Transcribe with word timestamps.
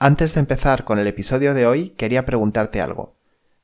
Antes 0.00 0.34
de 0.34 0.40
empezar 0.40 0.84
con 0.84 1.00
el 1.00 1.08
episodio 1.08 1.54
de 1.54 1.66
hoy, 1.66 1.90
quería 1.90 2.24
preguntarte 2.24 2.80
algo. 2.80 3.16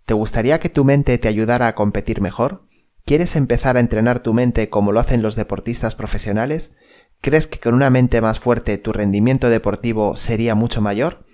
¿Te 0.04 0.14
gustaría 0.14 0.58
que 0.58 0.68
tu 0.68 0.84
mente 0.84 1.16
te 1.16 1.28
ayudara 1.28 1.68
a 1.68 1.76
competir 1.76 2.20
mejor? 2.20 2.64
¿Quieres 3.04 3.36
empezar 3.36 3.76
a 3.76 3.80
entrenar 3.80 4.18
tu 4.18 4.34
mente 4.34 4.68
como 4.68 4.90
lo 4.90 4.98
hacen 4.98 5.22
los 5.22 5.36
deportistas 5.36 5.94
profesionales? 5.94 6.74
¿Crees 7.20 7.46
que 7.46 7.60
con 7.60 7.72
una 7.72 7.88
mente 7.88 8.20
más 8.20 8.40
fuerte 8.40 8.78
tu 8.78 8.92
rendimiento 8.92 9.48
deportivo 9.48 10.16
sería 10.16 10.56
mucho 10.56 10.80
mayor? 10.80 11.24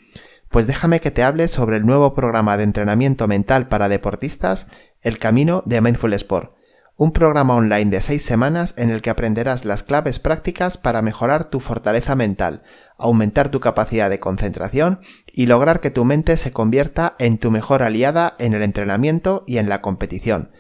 Pues 0.50 0.66
déjame 0.66 1.00
que 1.00 1.10
te 1.10 1.22
hable 1.22 1.48
sobre 1.48 1.78
el 1.78 1.86
nuevo 1.86 2.14
programa 2.14 2.58
de 2.58 2.64
entrenamiento 2.64 3.26
mental 3.26 3.68
para 3.68 3.88
deportistas, 3.88 4.66
El 5.00 5.18
Camino 5.18 5.62
de 5.64 5.80
Mindful 5.80 6.12
Sport 6.12 6.52
un 7.00 7.12
programa 7.12 7.54
online 7.54 7.90
de 7.90 8.02
seis 8.02 8.22
semanas 8.22 8.74
en 8.76 8.90
el 8.90 9.00
que 9.00 9.08
aprenderás 9.08 9.64
las 9.64 9.82
claves 9.82 10.18
prácticas 10.18 10.76
para 10.76 11.00
mejorar 11.00 11.46
tu 11.46 11.58
fortaleza 11.58 12.14
mental, 12.14 12.62
aumentar 13.00 13.50
tu 13.50 13.60
capacidad 13.60 14.10
de 14.10 14.20
concentración 14.20 15.00
y 15.32 15.46
lograr 15.46 15.80
que 15.80 15.90
tu 15.90 16.04
mente 16.04 16.36
se 16.36 16.52
convierta 16.52 17.16
en 17.18 17.38
tu 17.38 17.50
mejor 17.50 17.82
aliada 17.82 18.34
en 18.38 18.54
el 18.54 18.62
entrenamiento 18.62 19.44
y 19.46 19.58
en 19.58 19.68
la 19.68 19.80
competición. 19.80 20.50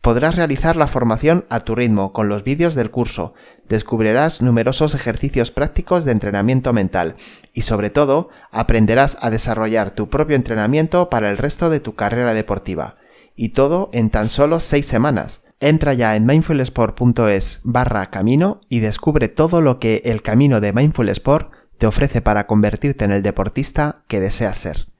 Podrás 0.00 0.36
realizar 0.36 0.76
la 0.76 0.86
formación 0.86 1.44
a 1.50 1.60
tu 1.60 1.74
ritmo 1.74 2.14
con 2.14 2.30
los 2.30 2.42
vídeos 2.42 2.74
del 2.74 2.90
curso, 2.90 3.34
descubrirás 3.68 4.40
numerosos 4.40 4.94
ejercicios 4.94 5.50
prácticos 5.50 6.06
de 6.06 6.12
entrenamiento 6.12 6.72
mental 6.72 7.16
y 7.52 7.62
sobre 7.62 7.90
todo 7.90 8.30
aprenderás 8.50 9.18
a 9.20 9.28
desarrollar 9.28 9.90
tu 9.90 10.08
propio 10.08 10.36
entrenamiento 10.36 11.10
para 11.10 11.30
el 11.30 11.36
resto 11.36 11.68
de 11.68 11.80
tu 11.80 11.96
carrera 11.96 12.32
deportiva. 12.32 12.96
Y 13.36 13.50
todo 13.50 13.90
en 13.92 14.08
tan 14.08 14.30
solo 14.30 14.60
seis 14.60 14.86
semanas. 14.86 15.42
Entra 15.60 15.92
ya 15.92 16.16
en 16.16 16.24
mindfulsport.es 16.24 17.60
barra 17.64 18.08
camino 18.08 18.62
y 18.70 18.80
descubre 18.80 19.28
todo 19.28 19.60
lo 19.60 19.78
que 19.78 20.00
el 20.06 20.22
camino 20.22 20.62
de 20.62 20.72
Mindful 20.72 21.10
Sport 21.10 21.52
te 21.80 21.86
ofrece 21.86 22.20
para 22.20 22.46
convertirte 22.46 23.06
en 23.06 23.10
el 23.10 23.22
deportista 23.22 24.04
que 24.06 24.20
deseas 24.20 24.58
ser. 24.58 24.92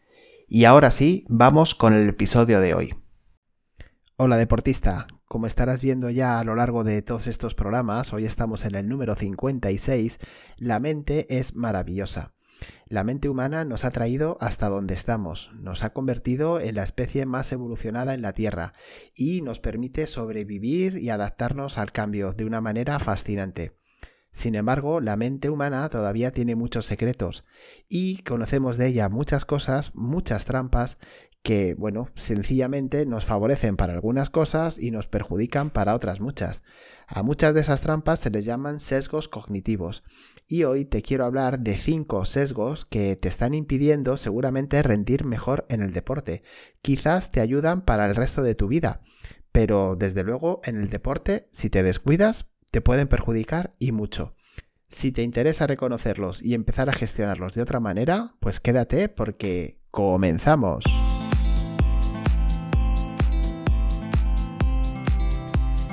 Y 0.49 0.65
ahora 0.65 0.91
sí, 0.91 1.27
vamos 1.29 1.75
con 1.75 1.93
el 1.93 2.09
episodio 2.09 2.59
de 2.59 2.73
hoy. 2.73 2.95
Hola 4.17 4.39
deportista, 4.39 5.07
como 5.27 5.47
estarás 5.47 5.83
viendo 5.83 6.09
ya 6.09 6.41
a 6.41 6.45
lo 6.45 6.55
largo 6.55 6.83
de 6.83 7.03
todos 7.03 7.27
estos 7.27 7.55
programas, 7.55 8.15
hoy 8.15 8.25
estamos 8.25 8.65
en 8.65 8.77
el 8.77 8.89
número 8.89 9.15
56, 9.15 10.21
la 10.57 10.81
mente 10.81 11.39
es 11.39 11.55
maravillosa. 11.55 12.33
La 12.87 13.05
mente 13.05 13.29
humana 13.29 13.67
nos 13.67 13.85
ha 13.85 13.91
traído 13.91 14.39
hasta 14.41 14.71
donde 14.71 14.95
estamos, 14.95 15.51
nos 15.61 15.85
ha 15.85 15.93
convertido 15.93 16.61
en 16.61 16.77
la 16.77 16.83
especie 16.83 17.27
más 17.27 17.53
evolucionada 17.53 18.15
en 18.15 18.23
la 18.23 18.33
Tierra 18.33 18.73
y 19.15 19.43
nos 19.43 19.61
permite 19.61 20.07
sobrevivir 20.07 20.97
y 20.97 21.11
adaptarnos 21.11 21.77
al 21.77 21.93
cambio 21.93 22.33
de 22.33 22.47
una 22.47 22.63
manera 22.63 22.99
fascinante. 22.99 23.80
Sin 24.33 24.55
embargo, 24.55 25.01
la 25.01 25.17
mente 25.17 25.51
humana 25.51 25.89
todavía 25.89 26.31
tiene 26.31 26.55
muchos 26.55 26.87
secretos 26.87 27.45
y 27.89 28.23
conocemos 28.23 28.77
de 28.77 28.87
ella 28.87 29.09
muchas 29.09 29.45
cosas, 29.45 29.93
muchas 29.95 30.45
trampas 30.45 30.99
que, 31.43 31.75
bueno, 31.75 32.11
sencillamente 32.17 33.07
nos 33.07 33.25
favorecen 33.25 33.77
para 33.77 33.95
algunas 33.95 34.29
cosas 34.31 34.79
y 34.79 34.91
nos 34.91 35.07
perjudican 35.07 35.71
para 35.71 35.95
otras 35.95 36.21
muchas. 36.21 36.63
A 37.07 37.23
muchas 37.23 37.55
de 37.55 37.63
esas 37.63 37.81
trampas 37.81 38.21
se 38.21 38.31
les 38.31 38.45
llaman 38.45 38.79
sesgos 38.79 39.29
cognitivos 39.29 40.05
y 40.47 40.65
hoy 40.65 40.85
te 40.85 41.03
quiero 41.03 41.25
hablar 41.25 41.61
de 41.61 41.77
cinco 41.79 42.25
sesgos 42.25 42.85
que 42.85 43.17
te 43.17 43.29
están 43.29 43.55
impidiendo 43.55 44.17
seguramente 44.17 44.83
rendir 44.83 45.25
mejor 45.25 45.67
en 45.71 45.83
el 45.83 45.93
deporte. 45.93 46.43
Quizás 46.83 47.31
te 47.31 47.41
ayudan 47.41 47.85
para 47.85 48.07
el 48.07 48.15
resto 48.15 48.43
de 48.43 48.55
tu 48.55 48.69
vida, 48.69 49.01
pero 49.51 49.97
desde 49.97 50.25
luego 50.25 50.61
en 50.65 50.77
el 50.77 50.91
deporte, 50.91 51.47
si 51.49 51.71
te 51.71 51.83
descuidas, 51.83 52.51
te 52.71 52.81
pueden 52.81 53.09
perjudicar 53.09 53.75
y 53.79 53.93
mucho. 53.93 54.35
Si 54.89 55.13
te 55.13 55.23
interesa 55.23 55.67
reconocerlos 55.67 56.43
y 56.43 56.55
empezar 56.55 56.89
a 56.89 56.93
gestionarlos 56.93 57.55
de 57.55 57.63
otra 57.63 57.81
manera, 57.81 58.35
pues 58.41 58.61
quédate 58.61 59.09
porque 59.09 59.79
comenzamos. 59.91 60.85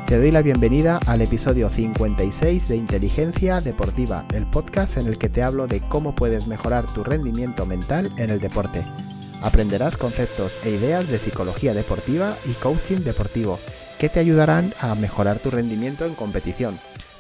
Te 0.08 0.18
doy 0.18 0.32
la 0.32 0.42
bienvenida 0.42 1.00
al 1.06 1.22
episodio 1.22 1.70
56 1.70 2.70
de 2.70 2.78
Inteligencia 2.78 3.60
Deportiva, 3.60 4.26
el 4.34 4.46
podcast 4.46 4.98
en 4.98 5.08
el 5.08 5.18
que 5.18 5.28
te 5.28 5.44
hablo 5.44 5.68
de 5.68 5.82
cómo 5.82 6.16
puedes 6.16 6.48
mejorar 6.48 6.86
tu 6.94 7.04
rendimiento 7.04 7.66
mental 7.66 8.12
en 8.18 8.30
el 8.30 8.40
deporte. 8.40 8.86
Aprenderás 9.44 9.98
conceptos 9.98 10.66
e 10.66 10.72
ideas 10.72 11.10
de 11.10 11.20
psicología 11.20 11.74
deportiva 11.74 12.38
y 12.46 12.54
coaching 12.54 13.02
deportivo 13.02 13.60
que 14.00 14.10
te 14.10 14.20
ayudarán 14.20 14.74
a 14.80 14.96
mejorar 14.96 15.40
tu 15.40 15.50
rendimiento 15.50 16.06
en 16.06 16.16
competición 16.16 16.80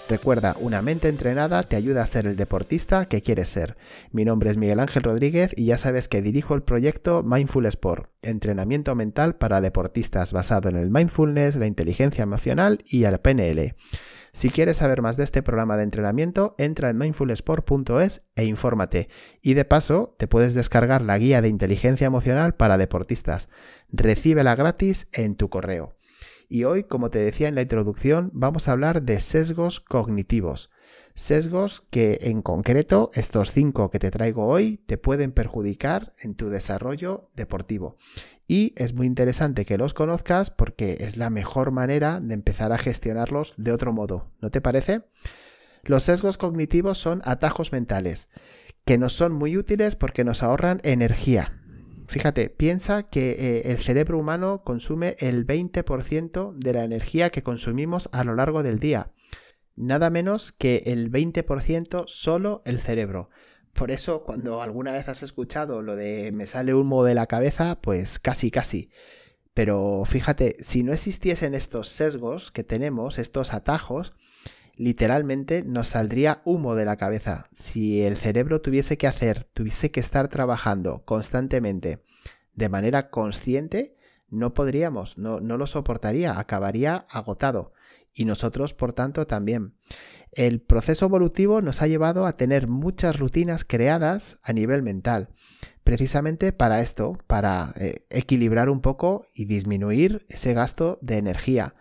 Recuerda, 0.09 0.55
una 0.61 0.81
mente 0.81 1.09
entrenada 1.09 1.63
te 1.63 1.75
ayuda 1.75 2.01
a 2.01 2.05
ser 2.05 2.27
el 2.27 2.37
deportista 2.37 3.07
que 3.07 3.21
quieres 3.21 3.49
ser. 3.49 3.75
Mi 4.11 4.23
nombre 4.23 4.49
es 4.49 4.55
Miguel 4.55 4.79
Ángel 4.79 5.03
Rodríguez 5.03 5.51
y 5.53 5.65
ya 5.65 5.77
sabes 5.77 6.07
que 6.07 6.21
dirijo 6.21 6.55
el 6.55 6.63
proyecto 6.63 7.23
Mindful 7.23 7.65
Sport, 7.65 8.09
entrenamiento 8.21 8.95
mental 8.95 9.35
para 9.35 9.59
deportistas 9.59 10.31
basado 10.31 10.69
en 10.69 10.77
el 10.77 10.91
mindfulness, 10.91 11.57
la 11.57 11.67
inteligencia 11.67 12.23
emocional 12.23 12.81
y 12.85 13.03
el 13.03 13.19
PNL. 13.19 13.75
Si 14.31 14.49
quieres 14.49 14.77
saber 14.77 15.01
más 15.01 15.17
de 15.17 15.25
este 15.25 15.43
programa 15.43 15.75
de 15.75 15.83
entrenamiento, 15.83 16.55
entra 16.57 16.89
en 16.89 16.97
mindfulsport.es 16.97 18.23
e 18.35 18.45
infórmate. 18.45 19.09
Y 19.41 19.55
de 19.55 19.65
paso, 19.65 20.15
te 20.17 20.27
puedes 20.27 20.53
descargar 20.53 21.01
la 21.01 21.17
guía 21.17 21.41
de 21.41 21.49
inteligencia 21.49 22.07
emocional 22.07 22.55
para 22.55 22.77
deportistas. 22.77 23.49
Recíbela 23.89 24.55
gratis 24.55 25.09
en 25.11 25.35
tu 25.35 25.49
correo. 25.49 25.96
Y 26.49 26.63
hoy, 26.63 26.83
como 26.83 27.09
te 27.09 27.19
decía 27.19 27.47
en 27.47 27.55
la 27.55 27.61
introducción, 27.61 28.31
vamos 28.33 28.67
a 28.67 28.71
hablar 28.71 29.03
de 29.03 29.19
sesgos 29.19 29.79
cognitivos. 29.79 30.69
Sesgos 31.13 31.83
que 31.89 32.19
en 32.21 32.41
concreto, 32.41 33.09
estos 33.13 33.51
cinco 33.51 33.89
que 33.89 33.99
te 33.99 34.11
traigo 34.11 34.45
hoy, 34.45 34.77
te 34.85 34.97
pueden 34.97 35.31
perjudicar 35.31 36.13
en 36.21 36.35
tu 36.35 36.49
desarrollo 36.49 37.25
deportivo. 37.35 37.97
Y 38.47 38.73
es 38.77 38.93
muy 38.93 39.07
interesante 39.07 39.65
que 39.65 39.77
los 39.77 39.93
conozcas 39.93 40.51
porque 40.51 40.97
es 41.01 41.17
la 41.17 41.29
mejor 41.29 41.71
manera 41.71 42.21
de 42.21 42.33
empezar 42.33 42.71
a 42.71 42.77
gestionarlos 42.77 43.53
de 43.57 43.71
otro 43.71 43.91
modo. 43.91 44.31
¿No 44.41 44.51
te 44.51 44.61
parece? 44.61 45.01
Los 45.83 46.03
sesgos 46.03 46.37
cognitivos 46.37 46.97
son 46.97 47.21
atajos 47.25 47.71
mentales 47.71 48.29
que 48.87 48.97
nos 48.97 49.13
son 49.13 49.33
muy 49.33 49.57
útiles 49.57 49.97
porque 49.97 50.23
nos 50.23 50.41
ahorran 50.43 50.79
energía, 50.83 51.61
Fíjate, 52.07 52.49
piensa 52.49 53.03
que 53.03 53.31
eh, 53.31 53.61
el 53.71 53.79
cerebro 53.79 54.17
humano 54.17 54.61
consume 54.63 55.17
el 55.19 55.45
20% 55.45 56.53
de 56.53 56.73
la 56.73 56.85
energía 56.85 57.29
que 57.31 57.43
consumimos 57.43 58.07
a 58.13 58.23
lo 58.23 58.33
largo 58.33 58.63
del 58.63 58.79
día. 58.79 59.11
Nada 59.75 60.09
menos 60.09 60.53
que 60.53 60.83
el 60.85 61.11
20% 61.11 62.05
solo 62.07 62.61
el 62.65 62.79
cerebro. 62.79 63.29
Por 63.73 63.91
eso, 63.91 64.23
cuando 64.23 64.61
alguna 64.61 64.93
vez 64.93 65.09
has 65.09 65.21
escuchado 65.21 65.81
lo 65.81 65.95
de 65.95 66.31
me 66.31 66.47
sale 66.47 66.73
humo 66.73 67.03
de 67.03 67.13
la 67.13 67.27
cabeza, 67.27 67.79
pues 67.81 68.19
casi, 68.19 68.51
casi. 68.51 68.89
Pero 69.53 70.03
fíjate, 70.05 70.55
si 70.59 70.83
no 70.83 70.93
existiesen 70.93 71.55
estos 71.55 71.89
sesgos 71.89 72.51
que 72.51 72.63
tenemos, 72.63 73.19
estos 73.19 73.53
atajos, 73.53 74.13
literalmente 74.77 75.63
nos 75.63 75.89
saldría 75.89 76.41
humo 76.45 76.75
de 76.75 76.85
la 76.85 76.95
cabeza. 76.95 77.47
Si 77.51 78.01
el 78.01 78.17
cerebro 78.17 78.61
tuviese 78.61 78.97
que 78.97 79.07
hacer, 79.07 79.43
tuviese 79.53 79.91
que 79.91 79.99
estar 79.99 80.27
trabajando 80.29 81.03
constantemente 81.05 82.03
de 82.53 82.69
manera 82.69 83.09
consciente, 83.09 83.97
no 84.29 84.53
podríamos, 84.53 85.17
no, 85.17 85.39
no 85.39 85.57
lo 85.57 85.67
soportaría, 85.67 86.39
acabaría 86.39 87.05
agotado. 87.09 87.73
Y 88.13 88.25
nosotros, 88.25 88.73
por 88.73 88.93
tanto, 88.93 89.27
también. 89.27 89.75
El 90.31 90.61
proceso 90.61 91.05
evolutivo 91.05 91.61
nos 91.61 91.81
ha 91.81 91.87
llevado 91.87 92.25
a 92.25 92.35
tener 92.35 92.67
muchas 92.67 93.17
rutinas 93.17 93.63
creadas 93.63 94.39
a 94.43 94.53
nivel 94.53 94.83
mental, 94.83 95.29
precisamente 95.83 96.51
para 96.51 96.81
esto, 96.81 97.17
para 97.27 97.73
eh, 97.79 98.05
equilibrar 98.09 98.69
un 98.69 98.81
poco 98.81 99.25
y 99.33 99.45
disminuir 99.45 100.25
ese 100.27 100.53
gasto 100.53 100.99
de 101.01 101.17
energía. 101.17 101.75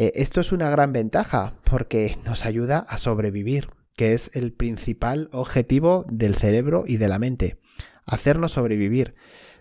Eh, 0.00 0.12
esto 0.14 0.40
es 0.40 0.52
una 0.52 0.70
gran 0.70 0.92
ventaja 0.92 1.54
porque 1.64 2.18
nos 2.24 2.46
ayuda 2.46 2.78
a 2.78 2.98
sobrevivir, 2.98 3.70
que 3.96 4.14
es 4.14 4.30
el 4.34 4.52
principal 4.52 5.28
objetivo 5.32 6.06
del 6.08 6.36
cerebro 6.36 6.84
y 6.86 6.98
de 6.98 7.08
la 7.08 7.18
mente, 7.18 7.58
hacernos 8.04 8.52
sobrevivir. 8.52 9.16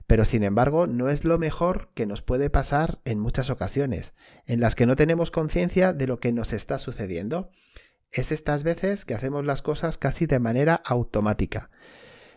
Pero 0.06 0.26
sin 0.26 0.44
embargo, 0.44 0.86
no 0.86 1.10
es 1.10 1.26
lo 1.26 1.40
mejor 1.40 1.90
que 1.96 2.06
nos 2.06 2.22
puede 2.22 2.52
pasar 2.52 3.00
en 3.04 3.18
muchas 3.18 3.50
ocasiones, 3.50 4.14
en 4.46 4.60
las 4.60 4.76
que 4.76 4.86
no 4.86 4.96
tenemos 4.96 5.32
conciencia 5.32 5.92
de 5.92 6.06
lo 6.06 6.20
que 6.20 6.32
nos 6.32 6.54
está 6.54 6.78
sucediendo. 6.78 7.50
Es 8.12 8.32
estas 8.32 8.62
veces 8.62 9.06
que 9.06 9.16
hacemos 9.16 9.44
las 9.44 9.64
cosas 9.64 9.98
casi 9.98 10.28
de 10.28 10.38
manera 10.38 10.76
automática. 10.86 11.72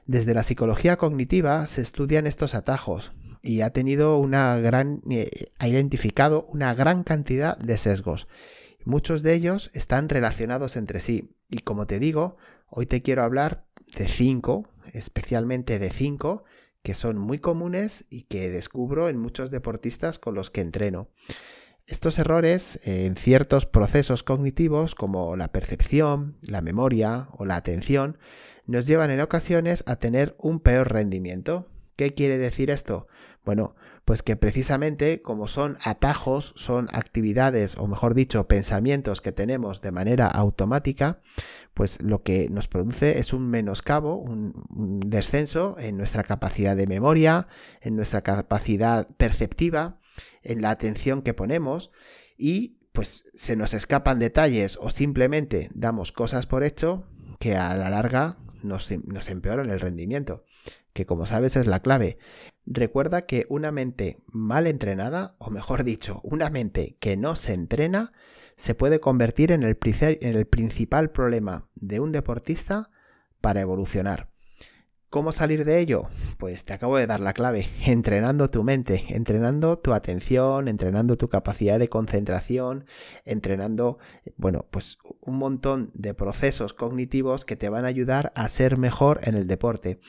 Desde 0.06 0.32
la 0.32 0.43
psicología 0.43 0.96
cognitiva 0.96 1.67
se 1.67 1.82
estudian 1.82 2.26
estos 2.26 2.55
atajos, 2.55 3.12
y 3.42 3.62
ha 3.62 3.70
tenido 3.70 4.19
una 4.19 4.58
gran, 4.58 5.02
eh, 5.10 5.50
ha 5.58 5.69
identificado 5.69 6.46
una 6.48 6.75
gran 6.75 7.04
cantidad 7.04 7.56
de 7.58 7.78
sesgos. 7.78 8.28
Muchos 8.84 9.22
de 9.22 9.34
ellos 9.34 9.70
están 9.75 10.08
relacionados 10.08 10.76
entre 10.76 11.00
sí. 11.00 11.31
Y 11.48 11.58
como 11.58 11.87
te 11.87 11.98
digo, 11.98 12.37
hoy 12.69 12.87
te 12.87 13.02
quiero 13.02 13.22
hablar 13.22 13.64
de 13.96 14.08
cinco, 14.08 14.69
especialmente 14.92 15.78
de 15.78 15.90
cinco, 15.90 16.44
que 16.82 16.94
son 16.94 17.19
muy 17.19 17.38
comunes 17.38 18.06
y 18.10 18.22
que 18.22 18.48
descubro 18.50 19.08
en 19.08 19.19
muchos 19.19 19.50
deportistas 19.50 20.19
con 20.19 20.34
los 20.34 20.50
que 20.50 20.62
entreno. 20.62 21.08
Estos 21.86 22.19
errores 22.19 22.81
eh, 22.86 23.06
en 23.06 23.16
ciertos 23.16 23.66
procesos 23.66 24.22
cognitivos 24.22 24.94
como 24.94 25.36
la 25.36 25.48
percepción, 25.48 26.38
la 26.40 26.62
memoria 26.62 27.28
o 27.32 27.44
la 27.44 27.56
atención 27.56 28.19
nos 28.66 28.86
llevan 28.86 29.10
en 29.10 29.20
ocasiones 29.20 29.82
a 29.86 29.96
tener 29.96 30.36
un 30.38 30.60
peor 30.60 30.93
rendimiento. 30.93 31.66
¿Qué 32.00 32.14
quiere 32.14 32.38
decir 32.38 32.70
esto? 32.70 33.08
Bueno, 33.44 33.76
pues 34.06 34.23
que 34.23 34.35
precisamente 34.35 35.20
como 35.20 35.49
son 35.49 35.76
atajos, 35.85 36.55
son 36.56 36.88
actividades 36.93 37.76
o 37.76 37.87
mejor 37.87 38.14
dicho 38.14 38.49
pensamientos 38.49 39.20
que 39.20 39.32
tenemos 39.32 39.82
de 39.82 39.93
manera 39.93 40.26
automática, 40.26 41.20
pues 41.75 42.00
lo 42.00 42.23
que 42.23 42.49
nos 42.49 42.69
produce 42.69 43.19
es 43.19 43.35
un 43.35 43.50
menoscabo, 43.50 44.17
un, 44.17 45.00
descenso 45.11 45.76
en 45.79 45.99
nuestra 45.99 46.23
capacidad 46.23 46.75
de 46.75 46.87
memoria, 46.87 47.49
en 47.82 47.97
nuestra 47.97 48.23
capacidad 48.23 49.06
perceptiva, 49.19 49.99
en 50.43 50.62
la 50.62 50.70
atención 50.70 51.20
que 51.20 51.35
ponemos 51.35 51.91
y 52.38 52.79
pues 52.93 53.26
se 53.35 53.56
nos 53.56 53.75
escapan 53.75 54.19
detalles 54.19 54.79
o 54.81 54.88
simplemente 54.88 55.69
damos 55.75 56.12
cosas 56.12 56.46
por 56.46 56.64
hecho 56.64 57.05
que 57.38 57.56
a 57.56 57.75
la 57.75 57.91
larga 57.91 58.38
nos, 58.62 58.91
nos 59.05 59.29
empeoran 59.29 59.69
el 59.69 59.81
rendimiento, 59.81 60.46
que 60.92 61.06
como 61.06 61.26
sabes 61.26 61.56
es 61.56 61.66
la 61.66 61.81
clave. 61.81 62.19
Recuerda 62.66 63.26
que 63.26 63.46
una 63.48 63.72
mente 63.72 64.19
mal 64.32 64.66
entrenada, 64.66 65.34
o 65.38 65.50
mejor 65.50 65.84
dicho, 65.84 66.20
una 66.22 66.50
mente 66.50 66.96
que 67.00 67.16
no 67.16 67.37
se 67.37 67.54
entrena, 67.54 68.12
se 68.60 68.75
puede 68.75 69.00
convertir 69.00 69.52
en 69.52 69.62
el, 69.62 69.76
principal 70.46 71.10
problema 71.10 71.64
de 71.76 71.98
un 71.98 72.12
deportista 72.12 72.90
para 73.40 73.62
evolucionar. 73.62 74.28
¿Cómo 75.08 75.32
salir 75.32 75.64
de 75.64 75.81
ello? 75.81 76.02
Pues 76.38 76.64
te 76.64 76.75
acabo 76.75 76.98
de 76.98 77.06
dar 77.06 77.20
la 77.20 77.32
clave, 77.32 77.69
entrenando 77.86 78.50
tu 78.50 78.62
mente, 78.62 79.06
entrenando 79.08 79.78
tu 79.78 79.94
atención, 79.94 80.69
entrenando 80.69 81.16
tu 81.16 81.28
capacidad 81.28 81.78
de 81.78 81.88
concentración, 81.88 82.84
entrenando, 83.25 83.98
bueno, 84.36 84.66
pues 84.70 84.98
un 85.20 85.38
montón 85.38 85.90
de 85.94 86.12
procesos 86.12 86.75
cognitivos 86.75 87.46
que 87.46 87.56
te 87.56 87.70
van 87.70 87.86
a 87.86 87.88
ayudar 87.88 88.31
a 88.36 88.46
ser 88.48 88.76
mejor 88.76 89.20
en 89.25 89.36
el 89.36 89.46
deporte. 89.46 90.00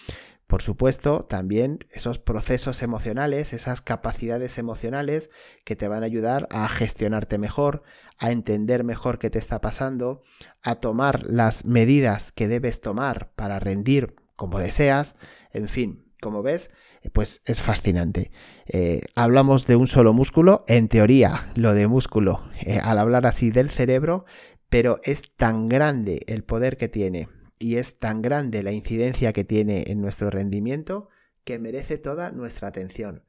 Por 0.52 0.62
supuesto, 0.62 1.22
también 1.22 1.80
esos 1.92 2.20
procesos 2.20 2.82
emocionales, 2.82 3.54
esas 3.54 3.80
capacidades 3.80 4.58
emocionales 4.58 5.30
que 5.64 5.78
te 5.78 5.88
van 5.88 6.04
a 6.04 6.08
ayudar 6.08 6.50
a 6.52 6.68
gestionarte 6.68 7.38
mejor, 7.38 7.84
a 8.18 8.32
entender 8.32 8.84
mejor 8.84 9.18
qué 9.18 9.30
te 9.30 9.40
está 9.40 9.62
pasando, 9.62 10.22
a 10.62 10.76
tomar 10.76 11.24
las 11.24 11.64
medidas 11.64 12.34
que 12.34 12.50
debes 12.50 12.82
tomar 12.82 13.32
para 13.38 13.62
rendir 13.62 14.18
como 14.36 14.60
deseas, 14.60 15.16
en 15.54 15.70
fin, 15.70 16.12
como 16.22 16.44
ves, 16.44 16.70
pues 17.14 17.42
es 17.46 17.62
fascinante. 17.62 18.34
Eh, 18.66 19.04
hablamos 19.16 19.68
de 19.68 19.78
un 19.78 19.88
solo 19.88 20.12
músculo, 20.12 20.66
en 20.68 20.90
teoría 20.90 21.50
lo 21.56 21.74
de 21.74 21.88
músculo, 21.88 22.44
eh, 22.60 22.78
al 22.84 22.98
hablar 22.98 23.26
así 23.26 23.52
del 23.52 23.70
cerebro, 23.70 24.26
pero 24.68 25.00
es 25.06 25.34
tan 25.38 25.70
grande 25.70 26.26
el 26.28 26.44
poder 26.44 26.76
que 26.76 26.90
tiene 26.90 27.30
y 27.62 27.78
es 27.78 28.00
tan 28.00 28.22
grande 28.22 28.64
la 28.64 28.72
incidencia 28.72 29.34
que 29.34 29.44
tiene 29.44 29.86
en 29.88 30.02
nuestro 30.02 30.30
rendimiento 30.30 31.10
que 31.44 31.60
merece 31.60 31.98
toda 31.98 32.32
nuestra 32.32 32.68
atención. 32.68 33.24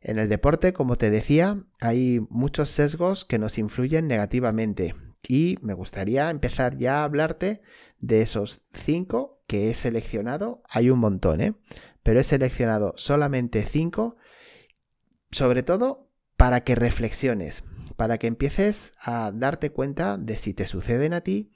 En 0.00 0.18
el 0.18 0.28
deporte, 0.28 0.72
como 0.72 0.96
te 0.96 1.10
decía, 1.10 1.60
hay 1.80 2.20
muchos 2.30 2.70
sesgos 2.70 3.24
que 3.24 3.38
nos 3.38 3.58
influyen 3.58 4.06
negativamente 4.06 4.94
y 5.26 5.58
me 5.62 5.74
gustaría 5.74 6.30
empezar 6.30 6.76
ya 6.76 7.00
a 7.00 7.04
hablarte 7.04 7.60
de 8.00 8.22
esos 8.22 8.62
cinco 8.72 9.42
que 9.46 9.70
he 9.70 9.74
seleccionado, 9.74 10.62
hay 10.68 10.90
un 10.90 10.98
montón, 10.98 11.40
¿eh? 11.40 11.54
Pero 12.02 12.18
he 12.18 12.24
seleccionado 12.24 12.94
solamente 12.96 13.64
cinco, 13.64 14.16
sobre 15.30 15.62
todo 15.62 16.08
para 16.36 16.64
que 16.64 16.74
reflexiones, 16.74 17.62
para 17.96 18.18
que 18.18 18.26
empieces 18.26 18.96
a 19.00 19.30
darte 19.32 19.70
cuenta 19.70 20.18
de 20.18 20.36
si 20.36 20.54
te 20.54 20.66
suceden 20.66 21.14
a 21.14 21.20
ti 21.20 21.51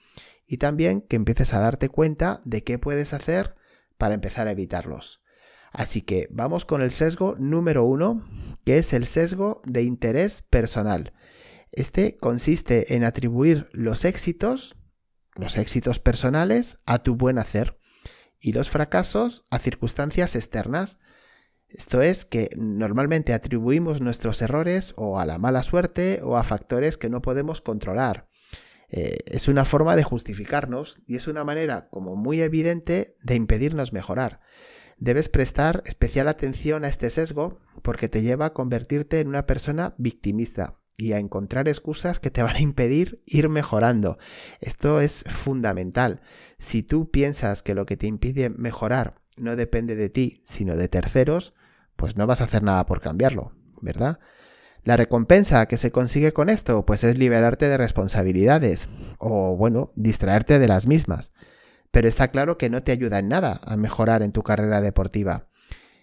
y 0.47 0.59
también 0.59 1.01
que 1.03 1.17
empieces 1.17 1.53
a 1.55 1.61
darte 1.61 1.89
cuenta 1.89 2.41
de 2.45 2.63
qué 2.63 2.79
puedes 2.79 3.13
hacer 3.13 3.57
para 3.99 4.15
empezar 4.15 4.49
a 4.49 4.53
evitarlos. 4.53 5.23
Así 5.73 6.03
que 6.03 6.29
vamos 6.31 6.65
con 6.65 6.81
el 6.81 6.91
sesgo 6.91 7.35
número 7.39 7.85
uno, 7.85 8.27
que 8.65 8.79
es 8.79 8.93
el 8.93 9.07
sesgo 9.07 9.61
de 9.65 9.83
interés 9.83 10.43
personal. 10.43 11.13
Este 11.73 12.17
consiste 12.17 12.95
en 12.95 13.05
atribuir 13.05 13.69
los 13.73 14.05
éxitos, 14.05 14.77
los 15.35 15.59
éxitos 15.59 15.99
personales, 15.99 16.81
a 16.87 17.01
tu 17.01 17.17
buen 17.17 17.39
hacer 17.39 17.79
y 18.41 18.53
los 18.53 18.71
fracasos 18.71 19.45
a 19.51 19.59
circunstancias 19.59 20.37
externas. 20.37 20.99
Esto 21.69 22.01
es 22.01 22.25
que 22.25 22.49
normalmente 22.57 23.35
atribuimos 23.35 24.01
nuestros 24.01 24.41
errores 24.41 24.95
o 24.97 25.19
a 25.19 25.27
la 25.27 25.37
mala 25.37 25.63
suerte 25.63 26.21
o 26.23 26.37
a 26.37 26.45
factores 26.45 26.97
que 26.97 27.11
no 27.11 27.21
podemos 27.21 27.61
controlar. 27.61 28.29
Eh, 28.89 29.19
es 29.27 29.49
una 29.49 29.65
forma 29.65 29.97
de 29.97 30.05
justificarnos 30.05 31.01
y 31.07 31.17
es 31.17 31.27
una 31.27 31.45
manera 31.45 31.89
como 31.89 32.15
muy 32.17 32.41
evidente 32.41 33.15
de 33.23 33.35
impedirnos 33.35 33.93
mejorar. 33.93 34.41
Debes 34.99 35.29
prestar 35.29 35.83
especial 35.87 36.29
atención 36.29 36.85
a 36.85 36.89
este 36.89 37.11
sesgo 37.11 37.59
porque 37.83 38.09
te 38.09 38.23
lleva 38.23 38.47
a 38.47 38.53
convertirte 38.53 39.21
en 39.21 39.29
una 39.29 39.47
persona 39.47 39.95
victimista 39.99 40.81
y 40.97 41.13
a 41.13 41.19
encontrar 41.19 41.69
excusas 41.69 42.19
que 42.19 42.31
te 42.31 42.43
van 42.43 42.57
a 42.57 42.61
impedir 42.61 43.23
ir 43.27 43.49
mejorando. 43.49 44.19
Esto 44.61 45.01
es 45.01 45.25
fundamental. 45.29 46.23
Si 46.59 46.83
tú 46.83 47.11
piensas 47.11 47.63
que 47.63 47.75
lo 47.75 47.85
que 47.85 47.97
te 47.97 48.07
impide 48.07 48.49
mejorar 48.49 49.15
no 49.37 49.57
depende 49.57 49.97
de 49.97 50.09
ti, 50.09 50.41
sino 50.45 50.77
de 50.77 50.89
terceros, 50.89 51.53
pues 51.97 52.17
no 52.17 52.27
vas 52.27 52.41
a 52.41 52.45
hacer 52.45 52.63
nada 52.63 52.87
por 52.87 53.01
cambiarlo, 53.01 53.53
¿verdad? 53.83 54.19
La 54.87 54.97
recompensa 54.97 55.67
que 55.67 55.79
se 55.79 55.91
consigue 55.91 56.33
con 56.33 56.49
esto, 56.49 56.87
pues 56.87 57.03
es 57.03 57.19
liberarte 57.19 57.69
de 57.69 57.77
responsabilidades 57.77 58.89
o, 59.19 59.57
bueno, 59.57 59.91
distraerte 59.97 60.61
de 60.61 60.69
las 60.69 60.87
mismas. 60.87 61.33
Pero 61.91 62.07
está 62.07 62.29
claro 62.29 62.57
que 62.57 62.71
no 62.71 62.85
te 62.85 62.93
ayuda 62.93 63.19
en 63.19 63.27
nada 63.27 63.61
a 63.67 63.77
mejorar 63.77 64.23
en 64.23 64.31
tu 64.31 64.45
carrera 64.45 64.81
deportiva. 64.81 65.49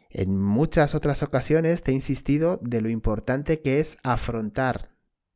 En 0.09 0.35
muchas 0.37 0.95
otras 0.95 1.23
ocasiones 1.23 1.81
te 1.81 1.91
he 1.91 1.93
insistido 1.93 2.59
de 2.61 2.81
lo 2.81 2.89
importante 2.89 3.61
que 3.61 3.79
es 3.79 3.99
afrontar 4.03 4.89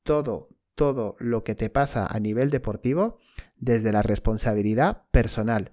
todo, 0.04 0.50
todo 0.76 1.16
lo 1.18 1.46
que 1.46 1.56
te 1.56 1.70
pasa 1.70 2.06
a 2.06 2.20
nivel 2.20 2.50
deportivo 2.50 3.18
desde 3.56 3.94
la 3.94 4.02
responsabilidad 4.02 5.04
personal. 5.12 5.72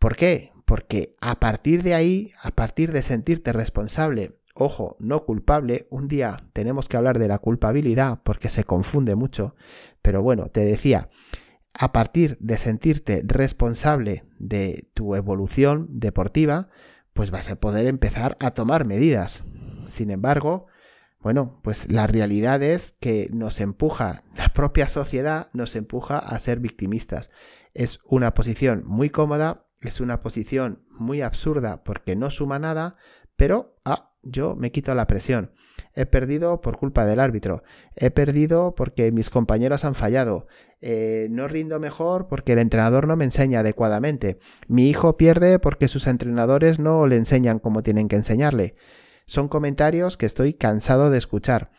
¿Por 0.00 0.16
qué? 0.16 0.50
Porque 0.64 1.14
a 1.20 1.38
partir 1.38 1.84
de 1.84 1.94
ahí, 1.94 2.32
a 2.42 2.50
partir 2.50 2.90
de 2.90 3.02
sentirte 3.02 3.52
responsable, 3.52 4.40
ojo, 4.56 4.96
no 4.98 5.24
culpable, 5.24 5.86
un 5.90 6.08
día 6.08 6.36
tenemos 6.52 6.88
que 6.88 6.96
hablar 6.96 7.18
de 7.18 7.28
la 7.28 7.38
culpabilidad 7.38 8.20
porque 8.22 8.50
se 8.50 8.64
confunde 8.64 9.14
mucho, 9.14 9.54
pero 10.02 10.22
bueno, 10.22 10.48
te 10.48 10.64
decía, 10.64 11.10
a 11.74 11.92
partir 11.92 12.38
de 12.40 12.56
sentirte 12.56 13.22
responsable 13.24 14.24
de 14.38 14.88
tu 14.94 15.14
evolución 15.14 15.86
deportiva, 15.90 16.68
pues 17.12 17.30
vas 17.30 17.50
a 17.50 17.56
poder 17.56 17.86
empezar 17.86 18.36
a 18.40 18.52
tomar 18.52 18.86
medidas. 18.86 19.44
Sin 19.86 20.10
embargo, 20.10 20.66
bueno, 21.20 21.60
pues 21.62 21.90
la 21.90 22.06
realidad 22.06 22.62
es 22.62 22.96
que 23.00 23.28
nos 23.32 23.60
empuja, 23.60 24.22
la 24.36 24.48
propia 24.48 24.88
sociedad 24.88 25.50
nos 25.52 25.76
empuja 25.76 26.18
a 26.18 26.38
ser 26.38 26.60
victimistas. 26.60 27.30
Es 27.74 28.00
una 28.04 28.32
posición 28.34 28.82
muy 28.86 29.10
cómoda, 29.10 29.66
es 29.80 30.00
una 30.00 30.20
posición 30.20 30.84
muy 30.90 31.20
absurda 31.20 31.84
porque 31.84 32.16
no 32.16 32.30
suma 32.30 32.58
nada, 32.58 32.96
pero 33.36 33.76
ah, 33.84 34.15
yo 34.30 34.56
me 34.56 34.72
quito 34.72 34.94
la 34.94 35.06
presión. 35.06 35.52
He 35.94 36.06
perdido 36.06 36.60
por 36.60 36.76
culpa 36.76 37.06
del 37.06 37.20
árbitro. 37.20 37.62
He 37.94 38.10
perdido 38.10 38.74
porque 38.74 39.12
mis 39.12 39.30
compañeros 39.30 39.84
han 39.84 39.94
fallado. 39.94 40.46
Eh, 40.82 41.28
no 41.30 41.48
rindo 41.48 41.80
mejor 41.80 42.28
porque 42.28 42.52
el 42.52 42.58
entrenador 42.58 43.06
no 43.06 43.16
me 43.16 43.24
enseña 43.24 43.60
adecuadamente. 43.60 44.38
Mi 44.68 44.88
hijo 44.88 45.16
pierde 45.16 45.58
porque 45.58 45.88
sus 45.88 46.06
entrenadores 46.06 46.78
no 46.78 47.06
le 47.06 47.16
enseñan 47.16 47.58
como 47.58 47.82
tienen 47.82 48.08
que 48.08 48.16
enseñarle. 48.16 48.74
Son 49.26 49.48
comentarios 49.48 50.16
que 50.16 50.26
estoy 50.26 50.52
cansado 50.52 51.10
de 51.10 51.18
escuchar. 51.18 51.70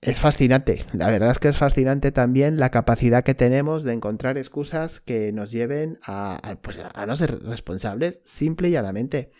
Es 0.00 0.18
fascinante, 0.18 0.84
la 0.94 1.06
verdad 1.06 1.30
es 1.30 1.38
que 1.38 1.46
es 1.46 1.56
fascinante 1.56 2.10
también 2.10 2.58
la 2.58 2.70
capacidad 2.70 3.22
que 3.22 3.34
tenemos 3.36 3.84
de 3.84 3.92
encontrar 3.92 4.36
excusas 4.36 4.98
que 4.98 5.30
nos 5.32 5.52
lleven 5.52 6.00
a, 6.04 6.56
pues 6.60 6.80
a 6.92 7.06
no 7.06 7.14
ser 7.14 7.40
responsables, 7.44 8.18
simple 8.24 8.68
y 8.68 8.72
llanamente 8.72 9.30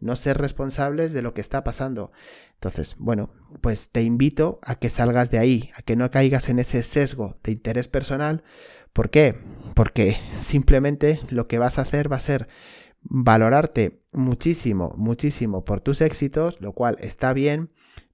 no 0.00 0.16
ser 0.16 0.38
responsables 0.38 1.12
de 1.12 1.22
lo 1.22 1.34
que 1.34 1.40
está 1.40 1.64
pasando. 1.64 2.12
Entonces, 2.54 2.96
bueno, 2.98 3.32
pues 3.60 3.90
te 3.90 4.02
invito 4.02 4.58
a 4.62 4.74
que 4.74 4.90
salgas 4.90 5.30
de 5.30 5.38
ahí, 5.38 5.70
a 5.76 5.82
que 5.82 5.96
no 5.96 6.10
caigas 6.10 6.48
en 6.48 6.58
ese 6.58 6.82
sesgo 6.82 7.36
de 7.42 7.52
interés 7.52 7.88
personal. 7.88 8.42
¿Por 8.92 9.10
qué? 9.10 9.36
Porque 9.74 10.16
simplemente 10.36 11.20
lo 11.30 11.46
que 11.46 11.58
vas 11.58 11.78
a 11.78 11.82
hacer 11.82 12.10
va 12.10 12.16
a 12.16 12.20
ser 12.20 12.48
valorarte 13.02 14.02
muchísimo, 14.12 14.92
muchísimo 14.96 15.64
por 15.64 15.80
tus 15.80 16.00
éxitos, 16.00 16.60
lo 16.60 16.72
cual 16.72 16.96
está 17.00 17.32
bien, 17.32 17.70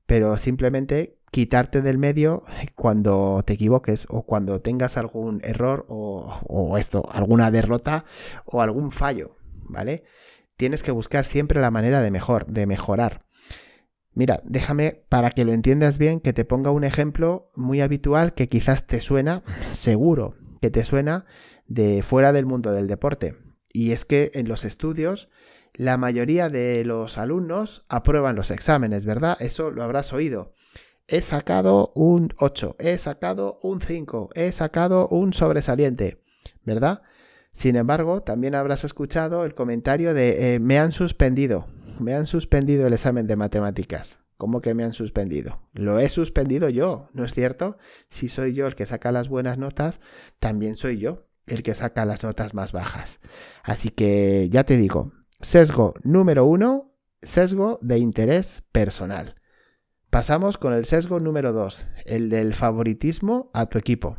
pero 0.07 0.39
simplemente 0.39 1.17
quitarte 1.31 1.83
del 1.83 1.99
medio 1.99 2.43
cuando 2.75 3.43
te 3.45 3.55
equivoques 3.55 4.07
o 4.09 4.23
cuando 4.23 4.61
tengas 4.61 4.97
algún 4.97 5.41
error 5.45 5.85
o, 5.89 6.77
esto, 6.79 7.09
alguna 7.13 7.51
derrota 7.51 8.05
o 8.47 8.63
algún 8.63 8.93
fallo, 8.93 9.37
¿vale? 9.65 10.05
Tienes 10.57 10.83
que 10.83 10.91
buscar 10.91 11.25
siempre 11.25 11.61
la 11.61 11.71
manera 11.71 12.01
de 12.01 12.11
mejor, 12.11 12.47
de 12.47 12.67
mejorar. 12.67 13.25
Mira, 14.13 14.41
déjame 14.45 15.05
para 15.09 15.31
que 15.31 15.45
lo 15.45 15.53
entiendas 15.53 15.99
bien 15.99 16.21
que 16.21 16.33
te 16.33 16.47
ponga 16.47 16.71
un 16.71 16.85
ejemplo 16.85 17.51
muy 17.55 17.83
habitual 17.83 18.33
que 18.35 18.49
quizás 18.49 18.87
te 18.87 19.01
suena, 19.01 19.43
seguro 19.73 20.37
que 20.63 20.71
te 20.71 20.85
suena 20.85 21.27
de 21.67 22.03
fuera 22.03 22.33
del 22.33 22.47
mundo 22.47 22.73
del 22.73 22.87
deporte. 22.87 23.37
Y 23.73 23.93
es 23.93 24.05
que 24.05 24.31
en 24.35 24.49
los 24.49 24.65
estudios 24.65 25.29
la 25.75 25.99
mayoría 25.99 26.49
de 26.49 26.85
los 26.85 27.19
alumnos 27.19 27.85
aprueban 27.91 28.37
los 28.37 28.51
exámenes, 28.51 29.05
¿verdad? 29.05 29.37
Eso 29.41 29.71
lo 29.71 29.83
habrás 29.83 30.15
oído. 30.15 30.55
He 31.07 31.21
sacado 31.21 31.93
un 31.95 32.33
8, 32.39 32.77
he 32.79 32.97
sacado 32.97 33.59
un 33.63 33.83
5, 33.83 34.31
he 34.35 34.51
sacado 34.51 35.07
un 35.09 35.35
sobresaliente, 35.35 36.23
¿verdad? 36.65 37.03
Sin 37.57 37.77
embargo, 37.77 38.23
también 38.23 38.55
habrás 38.55 38.85
escuchado 38.85 39.47
el 39.47 39.55
comentario 39.55 40.13
de 40.13 40.57
eh, 40.57 40.61
me 40.61 40.79
han 40.79 40.93
suspendido, 40.93 41.67
me 41.99 42.13
han 42.13 42.27
suspendido 42.27 42.87
el 42.87 42.93
examen 42.93 43.27
de 43.27 43.35
matemáticas. 43.35 44.21
¿Cómo 44.37 44.61
que 44.61 44.75
me 44.75 44.85
han 44.85 44.93
suspendido? 44.93 45.63
Lo 45.73 45.99
he 45.99 46.11
suspendido 46.11 46.69
yo, 46.69 47.09
¿no 47.15 47.25
es 47.25 47.33
cierto? 47.33 47.79
Si 48.11 48.29
soy 48.29 48.53
yo 48.53 48.67
el 48.67 48.75
que 48.75 48.85
saca 48.85 49.11
las 49.11 49.31
buenas 49.31 49.57
notas, 49.57 50.01
también 50.39 50.77
soy 50.77 50.99
yo 50.99 51.29
el 51.47 51.63
que 51.63 51.73
saca 51.73 52.05
las 52.05 52.23
notas 52.23 52.53
más 52.53 52.73
bajas. 52.73 53.21
Así 53.63 53.89
que 53.89 54.51
ya 54.51 54.65
te 54.65 54.77
digo, 54.77 55.15
sesgo 55.41 55.95
número 56.05 56.45
uno, 56.45 56.83
sesgo 57.23 57.79
de 57.81 57.97
interés 57.97 58.65
personal. 58.71 59.35
Pasamos 60.11 60.59
con 60.59 60.75
el 60.75 60.85
sesgo 60.85 61.21
número 61.21 61.55
dos, 61.55 61.87
el 62.05 62.29
del 62.29 62.55
favoritismo 62.55 63.51
a 63.55 63.65
tu 63.65 63.79
equipo. 63.79 64.19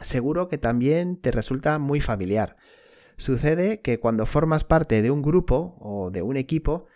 Seguro 0.00 0.48
que 0.48 0.58
también 0.58 1.16
te 1.16 1.30
resulta 1.30 1.78
muy 1.78 2.00
familiar. 2.00 2.56
Sucede 3.16 3.80
que 3.80 4.00
cuando 4.00 4.24
formas 4.26 4.64
parte 4.64 5.02
de 5.02 5.10
un 5.10 5.22
grupo 5.22 5.76
o 5.78 6.10
de 6.10 6.22
un 6.22 6.36
equipo, 6.36 6.86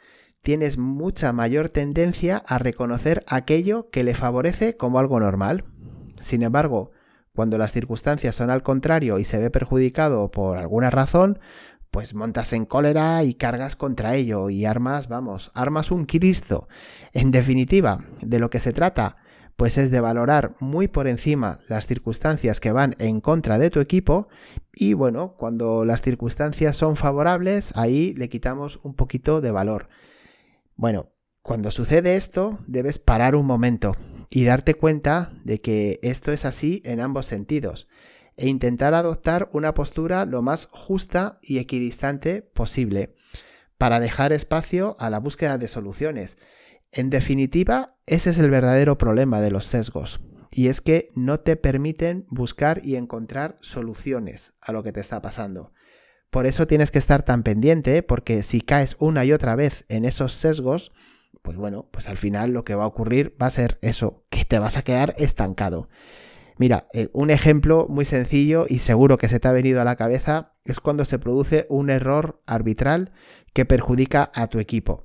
tienes 0.40 0.78
mucha 0.78 1.32
mayor 1.32 1.68
tendencia 1.68 2.42
a 2.46 2.58
reconocer 2.58 3.24
aquello 3.26 3.90
que 3.90 4.04
le 4.04 4.14
favorece 4.14 4.76
como 4.76 4.98
algo 4.98 5.20
normal. 5.20 5.64
Sin 6.20 6.42
embargo, 6.42 6.92
cuando 7.34 7.58
las 7.58 7.72
circunstancias 7.72 8.34
son 8.34 8.48
al 8.50 8.62
contrario 8.62 9.18
y 9.18 9.24
se 9.24 9.38
ve 9.38 9.50
perjudicado 9.50 10.30
por 10.30 10.56
alguna 10.56 10.88
razón, 10.88 11.40
pues 11.90 12.14
montas 12.14 12.52
en 12.52 12.64
cólera 12.64 13.22
y 13.22 13.34
cargas 13.34 13.76
contra 13.76 14.16
ello 14.16 14.50
y 14.50 14.64
armas, 14.64 15.08
vamos, 15.08 15.50
armas 15.54 15.90
un 15.90 16.06
Cristo. 16.06 16.68
En 17.12 17.30
definitiva, 17.30 18.04
de 18.20 18.38
lo 18.38 18.50
que 18.50 18.60
se 18.60 18.72
trata, 18.72 19.16
pues 19.56 19.78
es 19.78 19.90
de 19.90 20.00
valorar 20.00 20.52
muy 20.60 20.88
por 20.88 21.06
encima 21.06 21.60
las 21.68 21.86
circunstancias 21.86 22.60
que 22.60 22.72
van 22.72 22.96
en 22.98 23.20
contra 23.20 23.58
de 23.58 23.70
tu 23.70 23.80
equipo 23.80 24.28
y 24.72 24.94
bueno, 24.94 25.34
cuando 25.36 25.84
las 25.84 26.02
circunstancias 26.02 26.76
son 26.76 26.96
favorables, 26.96 27.76
ahí 27.76 28.14
le 28.14 28.28
quitamos 28.28 28.84
un 28.84 28.94
poquito 28.94 29.40
de 29.40 29.50
valor. 29.50 29.88
Bueno, 30.76 31.12
cuando 31.42 31.70
sucede 31.70 32.16
esto, 32.16 32.58
debes 32.66 32.98
parar 32.98 33.36
un 33.36 33.46
momento 33.46 33.96
y 34.30 34.44
darte 34.44 34.74
cuenta 34.74 35.32
de 35.44 35.60
que 35.60 36.00
esto 36.02 36.32
es 36.32 36.44
así 36.44 36.82
en 36.84 37.00
ambos 37.00 37.26
sentidos 37.26 37.86
e 38.36 38.48
intentar 38.48 38.94
adoptar 38.94 39.48
una 39.52 39.74
postura 39.74 40.24
lo 40.24 40.42
más 40.42 40.68
justa 40.72 41.38
y 41.42 41.58
equidistante 41.58 42.42
posible 42.42 43.14
para 43.78 44.00
dejar 44.00 44.32
espacio 44.32 44.96
a 44.98 45.10
la 45.10 45.18
búsqueda 45.18 45.58
de 45.58 45.68
soluciones. 45.68 46.38
En 46.96 47.10
definitiva, 47.10 47.96
ese 48.06 48.30
es 48.30 48.38
el 48.38 48.50
verdadero 48.50 48.96
problema 48.98 49.40
de 49.40 49.50
los 49.50 49.66
sesgos, 49.66 50.20
y 50.52 50.68
es 50.68 50.80
que 50.80 51.08
no 51.16 51.40
te 51.40 51.56
permiten 51.56 52.24
buscar 52.28 52.80
y 52.84 52.94
encontrar 52.94 53.58
soluciones 53.62 54.52
a 54.60 54.70
lo 54.70 54.84
que 54.84 54.92
te 54.92 55.00
está 55.00 55.20
pasando. 55.20 55.72
Por 56.30 56.46
eso 56.46 56.68
tienes 56.68 56.92
que 56.92 57.00
estar 57.00 57.24
tan 57.24 57.42
pendiente, 57.42 58.04
porque 58.04 58.44
si 58.44 58.60
caes 58.60 58.94
una 59.00 59.24
y 59.24 59.32
otra 59.32 59.56
vez 59.56 59.86
en 59.88 60.04
esos 60.04 60.34
sesgos, 60.34 60.92
pues 61.42 61.56
bueno, 61.56 61.88
pues 61.90 62.06
al 62.08 62.16
final 62.16 62.52
lo 62.52 62.64
que 62.64 62.76
va 62.76 62.84
a 62.84 62.88
ocurrir 62.88 63.36
va 63.42 63.46
a 63.46 63.50
ser 63.50 63.76
eso, 63.82 64.24
que 64.30 64.44
te 64.44 64.60
vas 64.60 64.76
a 64.76 64.82
quedar 64.82 65.16
estancado. 65.18 65.88
Mira, 66.58 66.86
eh, 66.92 67.08
un 67.12 67.30
ejemplo 67.30 67.86
muy 67.88 68.04
sencillo 68.04 68.66
y 68.68 68.78
seguro 68.78 69.18
que 69.18 69.28
se 69.28 69.40
te 69.40 69.48
ha 69.48 69.52
venido 69.52 69.80
a 69.80 69.84
la 69.84 69.96
cabeza 69.96 70.52
es 70.64 70.78
cuando 70.78 71.04
se 71.04 71.18
produce 71.18 71.66
un 71.68 71.90
error 71.90 72.40
arbitral 72.46 73.10
que 73.52 73.64
perjudica 73.64 74.30
a 74.32 74.46
tu 74.46 74.60
equipo. 74.60 75.03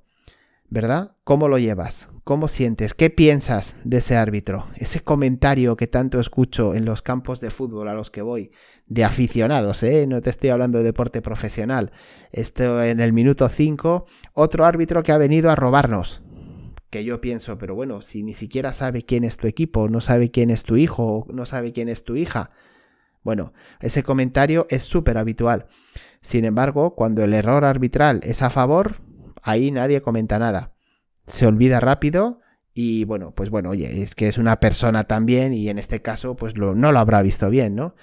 ¿Verdad? 0.72 1.16
¿Cómo 1.24 1.48
lo 1.48 1.58
llevas? 1.58 2.10
¿Cómo 2.24 2.48
sientes? 2.48 2.94
¿Qué 2.94 3.10
piensas 3.10 3.76
de 3.84 3.98
ese 3.98 4.16
árbitro? 4.16 4.68
Ese 4.76 5.00
comentario 5.00 5.76
que 5.76 5.88
tanto 5.88 6.20
escucho 6.20 6.76
en 6.76 6.86
los 6.86 7.02
campos 7.02 7.40
de 7.40 7.50
fútbol 7.50 7.88
a 7.88 7.96
los 7.96 8.12
que 8.12 8.22
voy, 8.22 8.52
de 8.86 9.04
aficionados, 9.04 9.82
¿eh? 9.82 10.06
No 10.06 10.22
te 10.22 10.30
estoy 10.30 10.52
hablando 10.52 10.78
de 10.78 10.84
deporte 10.84 11.24
profesional. 11.24 11.92
Esto 12.32 12.84
en 12.84 13.00
el 13.00 13.14
minuto 13.14 13.50
5, 13.50 14.06
otro 14.34 14.66
árbitro 14.66 15.02
que 15.02 15.12
ha 15.12 15.18
venido 15.18 15.50
a 15.50 15.56
robarnos. 15.56 16.22
Que 16.92 17.04
yo 17.04 17.20
pienso, 17.20 17.58
pero 17.58 17.74
bueno, 17.74 18.04
si 18.04 18.22
ni 18.22 18.36
siquiera 18.36 18.72
sabe 18.72 19.02
quién 19.02 19.24
es 19.24 19.38
tu 19.38 19.48
equipo, 19.48 19.90
no 19.90 20.02
sabe 20.02 20.30
quién 20.30 20.52
es 20.52 20.62
tu 20.62 20.78
hijo, 20.78 21.26
no 21.34 21.48
sabe 21.48 21.72
quién 21.72 21.90
es 21.90 22.04
tu 22.04 22.16
hija. 22.16 22.52
Bueno, 23.24 23.54
ese 23.80 24.04
comentario 24.04 24.68
es 24.70 24.84
súper 24.84 25.18
habitual. 25.18 25.66
Sin 26.22 26.46
embargo, 26.46 26.94
cuando 26.94 27.24
el 27.24 27.34
error 27.34 27.66
arbitral 27.66 28.20
es 28.24 28.44
a 28.44 28.52
favor, 28.52 28.98
ahí 29.44 29.72
nadie 29.72 30.02
comenta 30.02 30.40
nada. 30.40 30.74
Se 31.28 31.46
olvida 31.46 31.80
rápido 31.80 32.42
y 32.74 33.04
bueno, 33.06 33.32
pues 33.36 33.50
bueno, 33.50 33.70
oye, 33.72 34.02
es 34.02 34.16
que 34.16 34.28
es 34.28 34.38
una 34.38 34.60
persona 34.60 35.04
también 35.06 35.54
y 35.54 35.70
en 35.70 35.80
este 35.80 36.02
caso 36.02 36.36
pues 36.36 36.56
no 36.56 36.92
lo 36.92 37.00
habrá 37.00 37.22
visto 37.22 37.50
bien, 37.50 37.76
¿no? 37.76 37.96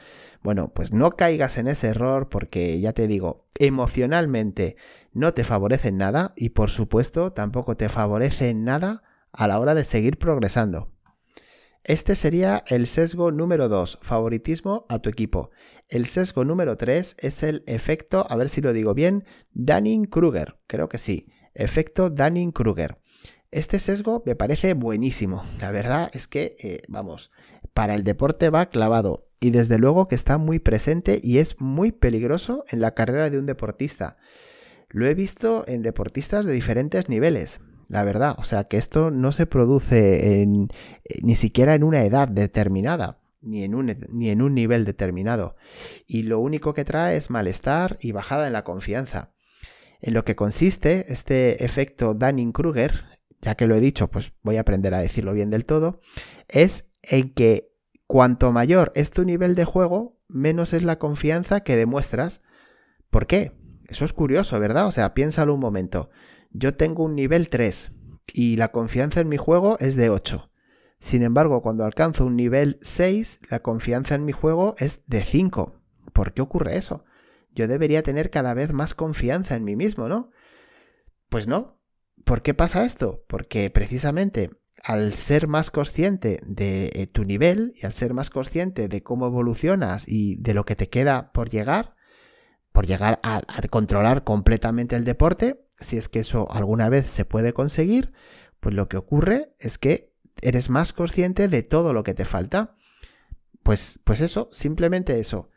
Bueno, 0.43 0.73
pues 0.75 0.93
no 0.93 1.13
caigas 1.13 1.59
en 1.59 1.67
ese 1.67 1.89
error 1.89 2.29
porque 2.29 2.79
ya 2.81 2.93
te 2.93 3.07
digo, 3.07 3.47
emocionalmente 3.59 4.77
no 5.13 5.35
te 5.35 5.45
favorece 5.45 5.93
nada 5.93 6.35
y 6.37 6.51
por 6.51 6.71
supuesto 6.71 7.33
tampoco 7.33 7.77
te 7.77 7.89
favorece 7.89 8.55
nada 8.55 9.03
a 9.33 9.49
la 9.49 9.59
hora 9.59 9.75
de 9.75 9.85
seguir 9.85 10.19
progresando. 10.19 10.96
Este 11.89 12.17
sería 12.17 12.65
el 12.67 12.89
sesgo 12.89 13.31
número 13.31 13.69
2, 13.69 14.01
favoritismo 14.03 14.87
a 14.89 14.99
tu 14.99 15.09
equipo. 15.09 15.53
El 15.89 16.07
sesgo 16.07 16.45
número 16.45 16.77
3 16.77 17.19
es 17.21 17.45
el 17.45 17.63
efecto, 17.69 18.27
a 18.29 18.35
ver 18.35 18.49
si 18.49 18.61
lo 18.61 18.73
digo 18.73 18.93
bien, 18.93 19.25
Dunning-Kruger. 19.53 20.59
Creo 20.67 20.89
que 20.89 20.99
sí. 20.99 21.29
Efecto 21.55 22.11
Dunning-Kruger. 22.11 22.99
Este 23.53 23.79
sesgo 23.79 24.25
me 24.27 24.35
parece 24.35 24.75
buenísimo. 24.75 25.45
La 25.61 25.71
verdad 25.71 26.11
es 26.13 26.27
que, 26.27 26.57
eh, 26.59 26.83
vamos, 26.89 27.31
para 27.73 27.95
el 27.95 28.03
deporte 28.03 28.51
va 28.51 28.67
clavado 28.67 29.29
y 29.39 29.51
desde 29.51 29.79
luego 29.79 30.09
que 30.09 30.17
está 30.17 30.39
muy 30.39 30.59
presente 30.59 31.21
y 31.23 31.39
es 31.39 31.61
muy 31.61 31.93
peligroso 31.93 32.65
en 32.69 32.81
la 32.81 32.95
carrera 32.95 33.31
de 33.31 33.39
un 33.39 33.47
deportista. 33.47 34.17
Lo 34.89 35.07
he 35.07 35.15
visto 35.15 35.63
en 35.69 35.83
deportistas 35.83 36.47
de 36.47 36.53
diferentes 36.53 37.09
niveles 37.09 37.61
la 37.89 38.05
verdad. 38.05 38.37
O 38.39 38.45
sea, 38.45 38.65
que 38.65 38.77
esto 38.77 39.11
no 39.11 39.33
se 39.33 39.47
produce 39.47 40.43
eh, 40.43 40.47
ni 41.23 41.37
siquiera 41.37 41.75
en 41.75 41.85
una 41.85 42.05
edad 42.05 42.29
determinada, 42.29 43.19
ni 43.41 43.63
en, 43.63 43.75
un, 43.75 43.97
ni 44.11 44.31
en 44.31 44.43
un 44.43 44.55
nivel 44.55 44.85
determinado. 44.85 45.57
Y 46.07 46.25
lo 46.25 46.41
único 46.41 46.75
que 46.75 46.85
trae 46.85 47.17
es 47.17 47.31
malestar 47.31 47.99
y 48.01 48.13
bajada 48.13 48.47
en 48.47 48.53
la 48.53 48.65
confianza. 48.65 49.33
En 50.01 50.15
lo 50.15 50.25
que 50.25 50.37
consiste 50.37 51.13
este 51.13 51.65
efecto 51.65 52.15
Dunning-Kruger, 52.15 53.05
ya 53.41 53.55
que 53.55 53.67
lo 53.67 53.75
he 53.75 53.81
dicho, 53.81 54.09
pues 54.09 54.33
voy 54.43 54.57
a 54.57 54.61
aprender 54.61 54.95
a 54.95 55.01
decirlo 55.01 55.33
bien 55.33 55.51
del 55.51 55.65
todo, 55.65 56.01
es 56.49 56.91
en 57.03 57.33
que 57.33 57.73
cuanto 58.07 58.53
mayor 58.53 58.93
es 58.95 59.11
tu 59.11 59.25
nivel 59.25 59.55
de 59.55 59.65
juego, 59.65 60.19
menos 60.29 60.73
es 60.73 60.85
la 60.85 60.99
confianza 60.99 61.61
que 61.61 61.77
demuestras. 61.77 62.43
¿Por 63.11 63.27
qué? 63.27 63.53
Eso 63.89 64.05
es 64.05 64.13
curioso, 64.13 64.59
¿verdad? 64.59 64.87
O 64.87 64.93
sea, 64.93 65.15
piénsalo 65.15 65.55
un 65.55 65.61
momento. 65.61 66.11
Yo 66.59 66.75
tengo 66.75 67.05
un 67.05 67.15
nivel 67.15 67.49
3 67.49 67.93
y 68.33 68.57
la 68.57 68.73
confianza 68.73 69.21
en 69.21 69.29
mi 69.29 69.37
juego 69.37 69.77
es 69.79 69.95
de 69.97 70.11
8. 70.11 70.51
Sin 70.99 71.23
embargo, 71.23 71.61
cuando 71.61 71.85
alcanzo 71.85 72.25
un 72.25 72.37
nivel 72.37 72.79
6, 72.81 73.41
la 73.51 73.61
confianza 73.61 74.15
en 74.15 74.25
mi 74.25 74.33
juego 74.33 74.75
es 74.79 75.03
de 75.07 75.23
5. 75.23 75.81
¿Por 76.13 76.33
qué 76.33 76.41
ocurre 76.41 76.77
eso? 76.77 77.05
Yo 77.55 77.69
debería 77.69 78.03
tener 78.03 78.31
cada 78.31 78.55
vez 78.55 78.73
más 78.73 78.95
confianza 78.95 79.55
en 79.55 79.65
mí 79.65 79.77
mismo, 79.77 80.09
¿no? 80.09 80.31
Pues 81.29 81.47
no. 81.47 81.79
¿Por 82.25 82.43
qué 82.43 82.55
pasa 82.55 82.85
esto? 82.85 83.25
Porque 83.29 83.69
precisamente 83.71 84.51
al 84.83 85.15
ser 85.15 85.49
más 85.49 85.71
consciente 85.71 86.41
de 86.47 86.91
eh, 86.95 87.07
tu 87.07 87.25
nivel 87.25 87.73
y 87.81 87.85
al 87.85 87.93
ser 87.93 88.15
más 88.15 88.31
consciente 88.31 88.89
de 88.89 89.03
cómo 89.03 89.27
evolucionas 89.27 90.09
y 90.09 90.37
de 90.37 90.55
lo 90.55 90.65
que 90.65 90.77
te 90.77 90.89
queda 90.89 91.33
por 91.33 91.51
llegar, 91.51 91.97
por 92.73 92.87
llegar 92.87 93.21
a, 93.23 93.43
controlar 93.69 94.25
completamente 94.25 94.97
el 94.97 95.05
deporte, 95.05 95.66
si 95.81 95.97
es 95.97 96.09
que 96.09 96.21
eso 96.21 96.51
alguna 96.51 96.89
vez 96.89 97.09
se 97.09 97.25
puede 97.25 97.53
conseguir, 97.53 98.13
pues 98.61 98.75
lo 98.75 98.89
que 98.89 98.97
ocurre 98.97 99.55
es 99.59 99.79
que 99.79 100.15
eres 100.43 100.71
más 100.71 100.93
consciente 100.93 101.49
de 101.49 101.63
todo 101.63 101.93
lo 101.93 102.03
que 102.03 102.15
te 102.15 102.25
falta. 102.25 102.77
Pues, 103.63 104.01
pues 104.05 104.21
eso, 104.21 104.49
simplemente 104.53 105.19
eso. 105.19 105.51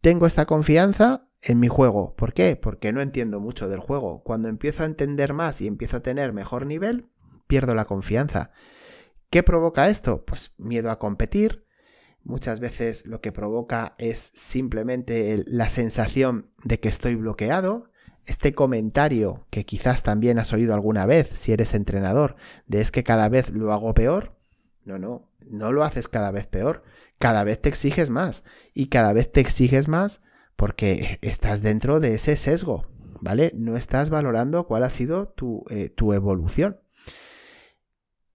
Tengo 0.00 0.26
esta 0.26 0.46
confianza 0.46 1.28
en 1.42 1.60
mi 1.60 1.68
juego. 1.68 2.14
¿Por 2.16 2.32
qué? 2.32 2.56
Porque 2.56 2.92
no 2.92 3.00
entiendo 3.00 3.40
mucho 3.40 3.68
del 3.68 3.80
juego. 3.80 4.22
Cuando 4.22 4.48
empiezo 4.48 4.82
a 4.82 4.86
entender 4.86 5.32
más 5.32 5.60
y 5.60 5.66
empiezo 5.66 5.98
a 5.98 6.02
tener 6.02 6.32
mejor 6.32 6.66
nivel, 6.66 7.08
pierdo 7.46 7.74
la 7.74 7.84
confianza. 7.84 8.50
¿Qué 9.30 9.42
provoca 9.42 9.88
esto? 9.88 10.24
Pues 10.24 10.54
miedo 10.58 10.90
a 10.90 10.98
competir. 10.98 11.66
Muchas 12.22 12.58
veces 12.58 13.06
lo 13.06 13.20
que 13.20 13.32
provoca 13.32 13.94
es 13.98 14.18
simplemente 14.18 15.44
la 15.46 15.68
sensación 15.68 16.50
de 16.64 16.80
que 16.80 16.88
estoy 16.88 17.14
bloqueado, 17.14 17.90
este 18.26 18.54
comentario 18.54 19.46
que 19.50 19.64
quizás 19.64 20.02
también 20.02 20.38
has 20.38 20.52
oído 20.52 20.74
alguna 20.74 21.06
vez 21.06 21.30
si 21.34 21.52
eres 21.52 21.74
entrenador, 21.74 22.36
de 22.66 22.80
es 22.80 22.90
que 22.90 23.04
cada 23.04 23.28
vez 23.28 23.50
lo 23.50 23.72
hago 23.72 23.94
peor, 23.94 24.36
no, 24.84 24.98
no, 24.98 25.28
no 25.48 25.72
lo 25.72 25.84
haces 25.84 26.08
cada 26.08 26.30
vez 26.30 26.46
peor, 26.46 26.82
cada 27.18 27.44
vez 27.44 27.60
te 27.60 27.68
exiges 27.68 28.10
más 28.10 28.44
y 28.74 28.86
cada 28.86 29.12
vez 29.12 29.30
te 29.32 29.40
exiges 29.40 29.88
más, 29.88 30.20
porque 30.56 31.18
estás 31.22 31.62
dentro 31.62 32.00
de 32.00 32.14
ese 32.14 32.36
sesgo, 32.36 32.82
¿vale? 33.20 33.52
No 33.54 33.76
estás 33.76 34.10
valorando 34.10 34.66
cuál 34.66 34.84
ha 34.84 34.90
sido 34.90 35.28
tu, 35.28 35.64
eh, 35.70 35.90
tu 35.90 36.12
evolución. 36.12 36.80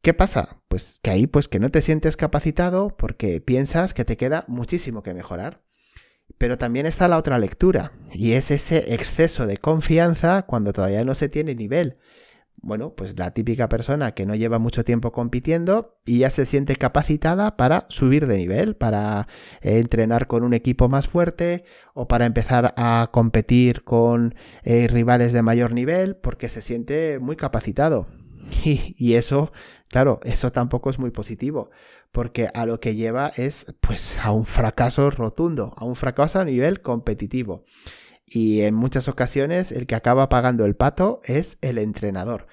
¿Qué 0.01 0.13
pasa? 0.13 0.61
Pues 0.67 0.99
que 1.01 1.11
ahí 1.11 1.27
pues 1.27 1.47
que 1.47 1.59
no 1.59 1.69
te 1.69 1.81
sientes 1.81 2.17
capacitado 2.17 2.89
porque 2.89 3.39
piensas 3.39 3.93
que 3.93 4.03
te 4.03 4.17
queda 4.17 4.45
muchísimo 4.47 5.03
que 5.03 5.13
mejorar. 5.13 5.61
Pero 6.41 6.57
también 6.57 6.87
está 6.87 7.07
la 7.07 7.19
otra 7.19 7.37
lectura, 7.37 7.91
y 8.11 8.31
es 8.31 8.49
ese 8.49 8.95
exceso 8.95 9.45
de 9.45 9.57
confianza 9.57 10.41
cuando 10.41 10.73
todavía 10.73 11.05
no 11.05 11.13
se 11.13 11.29
tiene 11.29 11.53
nivel. 11.53 11.99
Bueno, 12.63 12.95
pues 12.95 13.19
la 13.19 13.29
típica 13.29 13.69
persona 13.69 14.15
que 14.15 14.25
no 14.25 14.33
lleva 14.33 14.57
mucho 14.57 14.83
tiempo 14.83 15.11
compitiendo 15.11 15.99
y 16.03 16.17
ya 16.17 16.31
se 16.31 16.47
siente 16.47 16.77
capacitada 16.77 17.57
para 17.57 17.85
subir 17.89 18.25
de 18.25 18.37
nivel, 18.37 18.75
para 18.75 19.27
eh, 19.61 19.77
entrenar 19.77 20.25
con 20.25 20.43
un 20.43 20.55
equipo 20.55 20.89
más 20.89 21.07
fuerte 21.07 21.63
o 21.93 22.07
para 22.07 22.25
empezar 22.25 22.73
a 22.75 23.11
competir 23.13 23.83
con 23.83 24.33
eh, 24.63 24.87
rivales 24.87 25.33
de 25.33 25.43
mayor 25.43 25.73
nivel 25.73 26.15
porque 26.15 26.49
se 26.49 26.63
siente 26.63 27.19
muy 27.19 27.35
capacitado. 27.35 28.07
y 28.65 29.13
eso, 29.13 29.51
claro, 29.89 30.19
eso 30.23 30.51
tampoco 30.51 30.89
es 30.89 30.97
muy 30.97 31.11
positivo 31.11 31.69
porque 32.11 32.49
a 32.53 32.65
lo 32.65 32.79
que 32.79 32.95
lleva 32.95 33.31
es 33.35 33.73
pues 33.81 34.17
a 34.17 34.31
un 34.31 34.45
fracaso 34.45 35.09
rotundo, 35.09 35.73
a 35.77 35.85
un 35.85 35.95
fracaso 35.95 36.39
a 36.39 36.45
nivel 36.45 36.81
competitivo. 36.81 37.63
Y 38.25 38.61
en 38.61 38.75
muchas 38.75 39.07
ocasiones 39.07 39.71
el 39.71 39.87
que 39.87 39.95
acaba 39.95 40.29
pagando 40.29 40.65
el 40.65 40.75
pato 40.75 41.19
es 41.25 41.57
el 41.61 41.77
entrenador. 41.77 42.47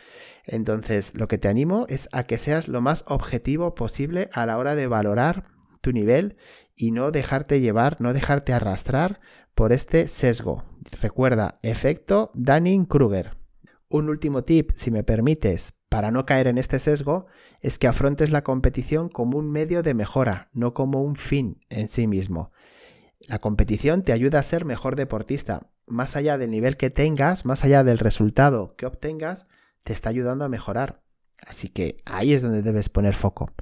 Entonces, 0.45 1.15
lo 1.15 1.29
que 1.29 1.39
te 1.39 1.49
animo 1.49 1.85
es 1.89 2.09
a 2.11 2.25
que 2.25 2.39
seas 2.39 2.69
lo 2.69 2.81
más 2.81 3.05
objetivo 3.07 3.75
posible 3.75 4.31
a 4.33 4.47
la 4.47 4.57
hora 4.57 4.75
de 4.75 4.87
valorar 4.87 5.45
tu 5.81 5.93
nivel 5.93 6.37
y 6.75 6.91
no 6.91 7.11
dejarte 7.11 7.61
llevar, 7.61 8.01
no 8.01 8.13
dejarte 8.13 8.53
arrastrar 8.53 9.21
por 9.55 9.73
este 9.73 10.09
sesgo. 10.09 10.65
Recuerda, 11.01 11.59
efecto 11.63 12.31
Dunning-Kruger. 12.35 13.38
Un 13.91 14.11
último 14.11 14.45
tip, 14.45 14.73
si 14.75 14.91
me 14.91 15.03
permites, 15.03 15.75
para 15.89 16.11
no 16.11 16.27
caer 16.27 16.47
en 16.47 16.59
este 16.59 16.79
sesgo, 16.79 17.27
es 17.63 17.79
que 17.79 17.87
afrontes 17.87 18.31
la 18.31 18.45
competición 18.45 19.09
como 19.09 19.39
un 19.39 19.51
medio 19.51 19.83
de 19.83 19.95
mejora, 19.95 20.51
no 20.53 20.75
como 20.75 21.03
un 21.03 21.17
fin 21.17 21.65
en 21.71 21.89
sí 21.89 22.07
mismo. 22.07 22.53
La 23.21 23.39
competición 23.39 24.03
te 24.03 24.13
ayuda 24.13 24.41
a 24.41 24.43
ser 24.43 24.67
mejor 24.67 24.95
deportista. 24.95 25.71
Más 25.87 26.17
allá 26.17 26.37
del 26.37 26.51
nivel 26.51 26.77
que 26.77 26.91
tengas, 26.91 27.47
más 27.47 27.65
allá 27.65 27.83
del 27.83 27.99
resultado 27.99 28.77
que 28.77 28.85
obtengas, 28.85 29.47
te 29.85 29.95
está 29.95 30.11
ayudando 30.11 30.45
a 30.45 30.51
mejorar. 30.51 31.03
Así 31.39 31.69
que 31.69 32.03
ahí 32.05 32.35
es 32.35 32.43
donde 32.43 32.61
debes 32.61 32.91
poner 32.91 33.15
foco. 33.15 33.53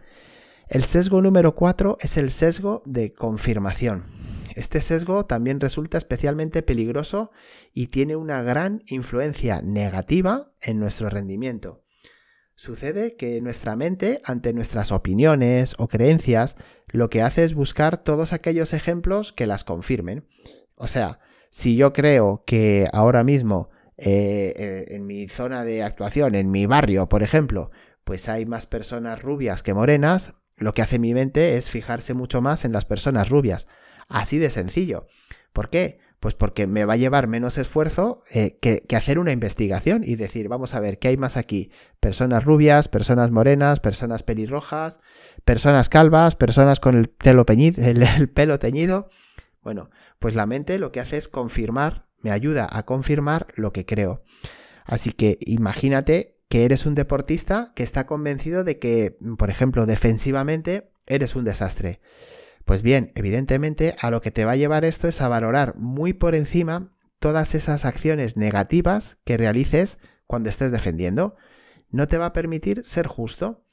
El 0.69 0.83
sesgo 0.83 1.23
número 1.23 1.55
4 1.55 1.99
es 2.01 2.17
el 2.17 2.31
sesgo 2.31 2.83
de 2.85 3.13
confirmación. 3.15 4.16
Este 4.57 4.81
sesgo 4.81 5.27
también 5.27 5.61
resulta 5.61 5.99
especialmente 5.99 6.63
peligroso 6.63 7.31
y 7.75 7.89
tiene 7.89 8.17
una 8.17 8.43
gran 8.43 8.83
influencia 8.87 9.61
negativa 9.61 10.51
en 10.63 10.81
nuestro 10.81 11.11
rendimiento. 11.11 11.85
Sucede 12.55 13.17
que 13.17 13.43
nuestra 13.43 13.77
mente, 13.77 14.23
ante 14.25 14.55
nuestras 14.55 14.93
opiniones 14.93 15.75
o 15.77 15.89
creencias, 15.89 16.57
lo 16.87 17.11
que 17.11 17.21
hace 17.21 17.45
es 17.45 17.53
buscar 17.53 18.03
todos 18.03 18.33
aquellos 18.33 18.73
ejemplos 18.73 19.35
que 19.35 19.47
las 19.47 19.63
confirmen. 19.63 20.27
O 20.75 20.89
sea, 20.89 21.21
si 21.51 21.77
yo 21.77 21.93
creo 21.93 22.43
que 22.47 22.89
ahora 22.95 23.25
mismo 23.25 23.69
eh, 23.99 24.55
eh, 24.57 24.85
en 24.89 25.07
mi 25.07 25.29
zona 25.29 25.65
de 25.65 25.83
actuación, 25.83 26.35
en 26.35 26.51
mi 26.51 26.65
barrio, 26.65 27.11
por 27.11 27.23
ejemplo, 27.23 27.71
pues 28.05 28.31
hay 28.31 28.47
más 28.47 28.65
personas 28.65 29.21
rubias 29.21 29.63
que 29.63 29.75
morenas, 29.75 30.33
lo 30.57 30.73
que 30.73 30.81
hace 30.81 30.99
mi 30.99 31.13
mente 31.13 31.57
es 31.57 31.69
fijarse 31.69 32.15
mucho 32.15 32.41
más 32.41 32.65
en 32.65 32.73
las 32.73 32.87
personas 32.87 33.29
rubias. 33.29 33.69
Así 34.09 34.39
de 34.39 34.51
sencillo. 34.51 35.07
¿Por 35.53 35.71
qué? 35.71 35.99
Pues 36.21 36.35
porque 36.35 36.67
me 36.67 36.85
va 36.85 36.95
a 36.95 36.97
llevar 36.97 37.29
menos 37.29 37.59
esfuerzo 37.59 38.23
eh, 38.33 38.59
que, 38.61 38.85
hacer 38.97 39.19
una 39.19 39.33
investigación 39.33 40.03
y 40.05 40.17
decir, 40.17 40.49
vamos 40.49 40.75
a 40.75 40.81
ver, 40.81 40.99
¿qué 40.99 41.09
hay 41.09 41.17
más 41.17 41.37
aquí? 41.37 41.71
Personas 42.01 42.45
rubias, 42.45 42.89
personas 42.89 43.31
morenas, 43.31 43.81
personas 43.81 44.23
pelirrojas, 44.23 44.99
personas 45.45 45.89
calvas, 45.89 46.35
personas 46.35 46.81
con 46.81 46.95
el, 46.97 47.11
el 47.19 48.29
pelo 48.29 48.59
teñido. 48.59 49.09
Bueno, 49.63 49.91
pues 50.19 50.35
la 50.35 50.47
mente 50.47 50.79
lo 50.79 50.93
que 50.93 51.01
hace 51.01 51.17
es 51.17 51.29
confirmar, 51.29 52.07
me 52.23 52.31
ayuda 52.31 52.69
a 52.71 52.85
confirmar 52.85 53.49
lo 53.55 53.73
que 53.73 53.85
creo. 53.85 54.23
Así 54.85 55.13
que 55.13 55.39
imagínate 55.41 56.35
que 56.49 56.65
eres 56.65 56.87
un 56.87 56.95
deportista 56.95 57.73
que 57.75 57.83
está 57.83 58.07
convencido 58.07 58.65
de 58.65 58.79
que, 58.79 59.19
por 59.39 59.51
ejemplo, 59.51 59.87
defensivamente 59.87 60.91
eres 61.07 61.35
un 61.35 61.45
desastre. 61.45 62.01
Pues 62.67 62.83
bien, 62.83 63.13
evidentemente 63.15 63.95
a 64.01 64.11
lo 64.11 64.21
que 64.21 64.33
te 64.33 64.45
va 64.45 64.53
a 64.53 64.57
llevar 64.57 64.85
esto 64.85 65.07
es 65.07 65.21
a 65.21 65.29
valorar 65.29 65.77
muy 65.77 66.13
por 66.13 66.35
encima 66.35 66.91
todas 67.21 67.55
esas 67.55 67.85
acciones 67.85 68.37
negativas 68.37 69.19
que 69.25 69.37
realices 69.37 70.01
cuando 70.27 70.51
estés 70.51 70.73
defendiendo. 70.73 71.37
No 71.91 72.09
te 72.09 72.19
va 72.19 72.27
a 72.27 72.33
permitir 72.33 72.85
ser 72.85 73.07
justo. 73.07 73.65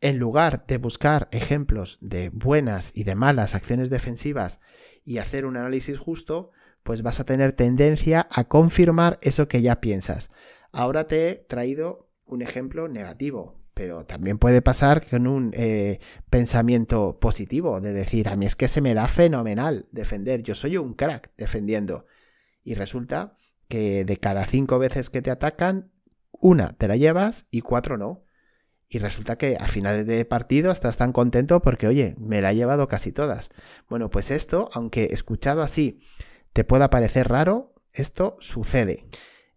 En 0.00 0.18
lugar 0.18 0.64
de 0.68 0.78
buscar 0.78 1.28
ejemplos 1.32 1.98
de 2.00 2.30
buenas 2.30 2.92
y 2.94 3.02
de 3.02 3.16
malas 3.16 3.56
acciones 3.56 3.90
defensivas 3.90 4.60
y 5.04 5.18
hacer 5.18 5.44
un 5.44 5.56
análisis 5.56 5.98
justo, 5.98 6.52
pues 6.84 7.02
vas 7.02 7.18
a 7.18 7.24
tener 7.24 7.52
tendencia 7.52 8.28
a 8.30 8.44
confirmar 8.44 9.18
eso 9.22 9.48
que 9.48 9.60
ya 9.60 9.80
piensas. 9.80 10.30
Ahora 10.70 11.08
te 11.08 11.30
he 11.30 11.34
traído 11.34 12.08
un 12.26 12.42
ejemplo 12.42 12.86
negativo, 12.86 13.59
pero 13.80 14.04
también 14.04 14.36
puede 14.36 14.60
pasar 14.60 15.06
con 15.06 15.26
un 15.26 15.54
eh, 15.54 16.00
pensamiento 16.28 17.18
positivo, 17.18 17.80
de 17.80 17.94
decir, 17.94 18.28
a 18.28 18.36
mí 18.36 18.44
es 18.44 18.54
que 18.54 18.68
se 18.68 18.82
me 18.82 18.92
da 18.92 19.08
fenomenal 19.08 19.88
defender, 19.90 20.42
yo 20.42 20.54
soy 20.54 20.76
un 20.76 20.92
crack 20.92 21.30
defendiendo. 21.38 22.04
Y 22.62 22.74
resulta 22.74 23.38
que 23.68 24.04
de 24.04 24.18
cada 24.18 24.44
cinco 24.44 24.78
veces 24.78 25.08
que 25.08 25.22
te 25.22 25.30
atacan, 25.30 25.92
una 26.30 26.76
te 26.76 26.88
la 26.88 26.96
llevas 26.96 27.48
y 27.50 27.62
cuatro 27.62 27.96
no. 27.96 28.26
Y 28.86 28.98
resulta 28.98 29.38
que 29.38 29.56
a 29.58 29.66
final 29.66 30.04
de 30.04 30.26
partido 30.26 30.72
estás 30.72 30.98
tan 30.98 31.14
contento 31.14 31.62
porque, 31.62 31.86
oye, 31.86 32.16
me 32.18 32.42
la 32.42 32.52
he 32.52 32.56
llevado 32.56 32.86
casi 32.86 33.12
todas. 33.12 33.48
Bueno, 33.88 34.10
pues 34.10 34.30
esto, 34.30 34.68
aunque 34.74 35.08
escuchado 35.10 35.62
así 35.62 36.02
te 36.52 36.64
pueda 36.64 36.90
parecer 36.90 37.28
raro, 37.28 37.72
esto 37.94 38.36
sucede. 38.40 39.06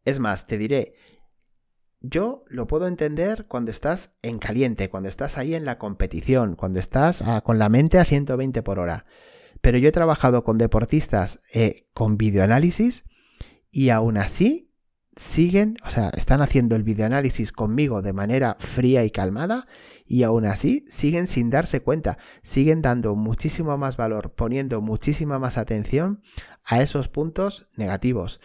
Es 0.06 0.20
más, 0.20 0.48
te 0.48 0.58
diré, 0.58 0.96
yo 2.04 2.44
lo 2.50 2.68
puedo 2.68 2.88
entender 2.88 3.48
cuando 3.48 3.72
estás 3.72 4.18
en 4.22 4.38
caliente, 4.38 4.90
cuando 4.90 5.08
estás 5.08 5.38
ahí 5.38 5.56
en 5.56 5.64
la 5.64 5.78
competición, 5.78 6.56
cuando 6.56 6.80
estás 6.80 7.24
con 7.44 7.58
la 7.58 7.70
mente 7.70 7.98
a 7.98 8.06
120 8.06 8.62
por 8.62 8.78
hora. 8.78 9.06
Pero 9.62 9.78
yo 9.78 9.88
he 9.88 9.94
trabajado 9.94 10.44
con 10.44 10.58
deportistas 10.58 11.40
eh, 11.54 11.88
con 11.94 12.18
videoanálisis 12.18 13.06
y 13.72 13.90
aún 13.90 14.18
así 14.18 14.70
siguen, 15.16 15.78
o 15.86 15.92
sea, 15.92 16.10
están 16.10 16.42
haciendo 16.42 16.76
el 16.76 16.84
videoanálisis 16.84 17.54
conmigo 17.54 18.02
de 18.02 18.12
manera 18.12 18.58
fría 18.60 19.06
y 19.06 19.12
calmada 19.12 19.68
y 20.06 20.24
aún 20.24 20.46
así 20.46 20.84
siguen 20.90 21.28
sin 21.28 21.50
darse 21.50 21.82
cuenta, 21.82 22.18
siguen 22.42 22.82
dando 22.82 23.16
muchísimo 23.16 23.78
más 23.78 23.96
valor, 23.96 24.34
poniendo 24.34 24.82
muchísima 24.82 25.40
más 25.40 25.58
atención 25.58 26.22
a 26.66 26.82
esos 26.82 27.08
puntos 27.08 27.70
negativos. 27.78 28.42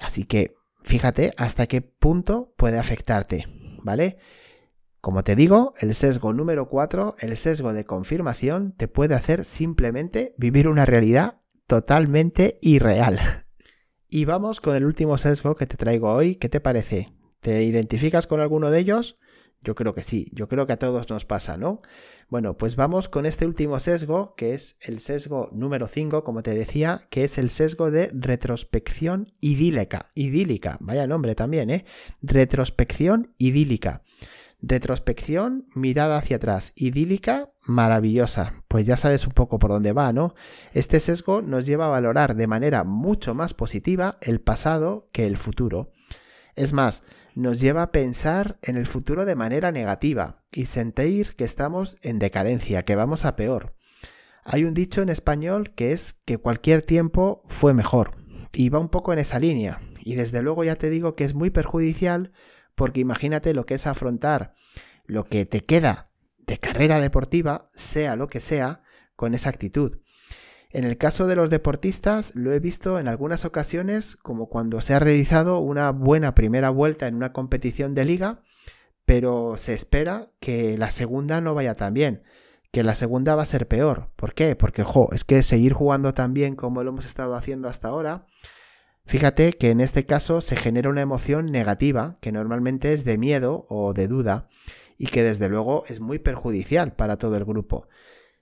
Así 0.00 0.24
que 0.24 0.54
fíjate 0.86 1.32
hasta 1.36 1.66
qué 1.66 1.82
punto 1.82 2.54
puede 2.56 2.78
afectarte, 2.78 3.46
¿vale? 3.82 4.18
Como 5.00 5.24
te 5.24 5.36
digo, 5.36 5.74
el 5.80 5.94
sesgo 5.94 6.32
número 6.32 6.68
4, 6.68 7.16
el 7.20 7.36
sesgo 7.36 7.72
de 7.72 7.84
confirmación, 7.84 8.72
te 8.72 8.88
puede 8.88 9.14
hacer 9.14 9.44
simplemente 9.44 10.34
vivir 10.38 10.68
una 10.68 10.86
realidad 10.86 11.40
totalmente 11.66 12.58
irreal. 12.62 13.18
Y 14.08 14.24
vamos 14.24 14.60
con 14.60 14.76
el 14.76 14.84
último 14.84 15.18
sesgo 15.18 15.56
que 15.56 15.66
te 15.66 15.76
traigo 15.76 16.12
hoy. 16.12 16.36
¿Qué 16.36 16.48
te 16.48 16.60
parece? 16.60 17.12
¿Te 17.40 17.64
identificas 17.64 18.28
con 18.28 18.40
alguno 18.40 18.70
de 18.70 18.78
ellos? 18.78 19.18
Yo 19.66 19.74
creo 19.74 19.94
que 19.94 20.04
sí, 20.04 20.30
yo 20.32 20.46
creo 20.46 20.64
que 20.68 20.74
a 20.74 20.78
todos 20.78 21.10
nos 21.10 21.24
pasa, 21.24 21.56
¿no? 21.56 21.82
Bueno, 22.28 22.56
pues 22.56 22.76
vamos 22.76 23.08
con 23.08 23.26
este 23.26 23.46
último 23.46 23.80
sesgo, 23.80 24.36
que 24.36 24.54
es 24.54 24.78
el 24.80 25.00
sesgo 25.00 25.48
número 25.50 25.88
5, 25.88 26.22
como 26.22 26.44
te 26.44 26.54
decía, 26.54 27.08
que 27.10 27.24
es 27.24 27.36
el 27.36 27.50
sesgo 27.50 27.90
de 27.90 28.12
retrospección 28.14 29.26
idílica. 29.40 30.06
Idílica, 30.14 30.76
vaya 30.80 31.08
nombre 31.08 31.34
también, 31.34 31.70
¿eh? 31.70 31.84
Retrospección 32.22 33.34
idílica. 33.38 34.02
Retrospección, 34.62 35.66
mirada 35.74 36.18
hacia 36.18 36.36
atrás. 36.36 36.72
Idílica, 36.76 37.50
maravillosa. 37.64 38.62
Pues 38.68 38.86
ya 38.86 38.96
sabes 38.96 39.26
un 39.26 39.32
poco 39.32 39.58
por 39.58 39.70
dónde 39.70 39.92
va, 39.92 40.12
¿no? 40.12 40.36
Este 40.74 41.00
sesgo 41.00 41.42
nos 41.42 41.66
lleva 41.66 41.86
a 41.86 41.90
valorar 41.90 42.36
de 42.36 42.46
manera 42.46 42.84
mucho 42.84 43.34
más 43.34 43.52
positiva 43.52 44.16
el 44.20 44.40
pasado 44.40 45.08
que 45.10 45.26
el 45.26 45.36
futuro. 45.36 45.90
Es 46.54 46.72
más, 46.72 47.02
nos 47.36 47.60
lleva 47.60 47.82
a 47.82 47.92
pensar 47.92 48.58
en 48.62 48.76
el 48.76 48.86
futuro 48.86 49.26
de 49.26 49.36
manera 49.36 49.70
negativa 49.70 50.42
y 50.50 50.64
sentir 50.64 51.36
que 51.36 51.44
estamos 51.44 51.98
en 52.00 52.18
decadencia, 52.18 52.82
que 52.86 52.96
vamos 52.96 53.26
a 53.26 53.36
peor. 53.36 53.76
Hay 54.42 54.64
un 54.64 54.72
dicho 54.72 55.02
en 55.02 55.10
español 55.10 55.74
que 55.74 55.92
es 55.92 56.14
que 56.24 56.38
cualquier 56.38 56.80
tiempo 56.80 57.42
fue 57.46 57.74
mejor 57.74 58.12
y 58.54 58.70
va 58.70 58.78
un 58.78 58.88
poco 58.88 59.12
en 59.12 59.18
esa 59.18 59.38
línea. 59.38 59.80
Y 60.00 60.14
desde 60.14 60.40
luego 60.40 60.64
ya 60.64 60.76
te 60.76 60.88
digo 60.88 61.14
que 61.14 61.24
es 61.24 61.34
muy 61.34 61.50
perjudicial 61.50 62.32
porque 62.74 63.00
imagínate 63.00 63.52
lo 63.52 63.66
que 63.66 63.74
es 63.74 63.86
afrontar 63.86 64.54
lo 65.04 65.24
que 65.24 65.44
te 65.44 65.60
queda 65.60 66.10
de 66.38 66.56
carrera 66.56 67.00
deportiva, 67.00 67.68
sea 67.70 68.16
lo 68.16 68.28
que 68.28 68.40
sea, 68.40 68.82
con 69.14 69.34
esa 69.34 69.50
actitud. 69.50 69.98
En 70.76 70.84
el 70.84 70.98
caso 70.98 71.26
de 71.26 71.36
los 71.36 71.48
deportistas, 71.48 72.36
lo 72.36 72.52
he 72.52 72.60
visto 72.60 72.98
en 72.98 73.08
algunas 73.08 73.46
ocasiones 73.46 74.14
como 74.14 74.50
cuando 74.50 74.82
se 74.82 74.92
ha 74.92 74.98
realizado 74.98 75.58
una 75.60 75.90
buena 75.90 76.34
primera 76.34 76.68
vuelta 76.68 77.06
en 77.06 77.14
una 77.14 77.32
competición 77.32 77.94
de 77.94 78.04
liga, 78.04 78.42
pero 79.06 79.56
se 79.56 79.72
espera 79.72 80.26
que 80.38 80.76
la 80.76 80.90
segunda 80.90 81.40
no 81.40 81.54
vaya 81.54 81.76
tan 81.76 81.94
bien, 81.94 82.24
que 82.72 82.82
la 82.82 82.94
segunda 82.94 83.34
va 83.34 83.44
a 83.44 83.46
ser 83.46 83.66
peor. 83.66 84.10
¿Por 84.16 84.34
qué? 84.34 84.54
Porque, 84.54 84.82
jo, 84.82 85.08
es 85.12 85.24
que 85.24 85.42
seguir 85.42 85.72
jugando 85.72 86.12
tan 86.12 86.34
bien 86.34 86.56
como 86.56 86.82
lo 86.82 86.90
hemos 86.90 87.06
estado 87.06 87.36
haciendo 87.36 87.68
hasta 87.68 87.88
ahora, 87.88 88.26
fíjate 89.06 89.54
que 89.54 89.70
en 89.70 89.80
este 89.80 90.04
caso 90.04 90.42
se 90.42 90.56
genera 90.56 90.90
una 90.90 91.00
emoción 91.00 91.46
negativa, 91.46 92.18
que 92.20 92.32
normalmente 92.32 92.92
es 92.92 93.06
de 93.06 93.16
miedo 93.16 93.64
o 93.70 93.94
de 93.94 94.08
duda, 94.08 94.50
y 94.98 95.06
que 95.06 95.22
desde 95.22 95.48
luego 95.48 95.84
es 95.88 96.00
muy 96.00 96.18
perjudicial 96.18 96.92
para 96.92 97.16
todo 97.16 97.34
el 97.38 97.46
grupo. 97.46 97.88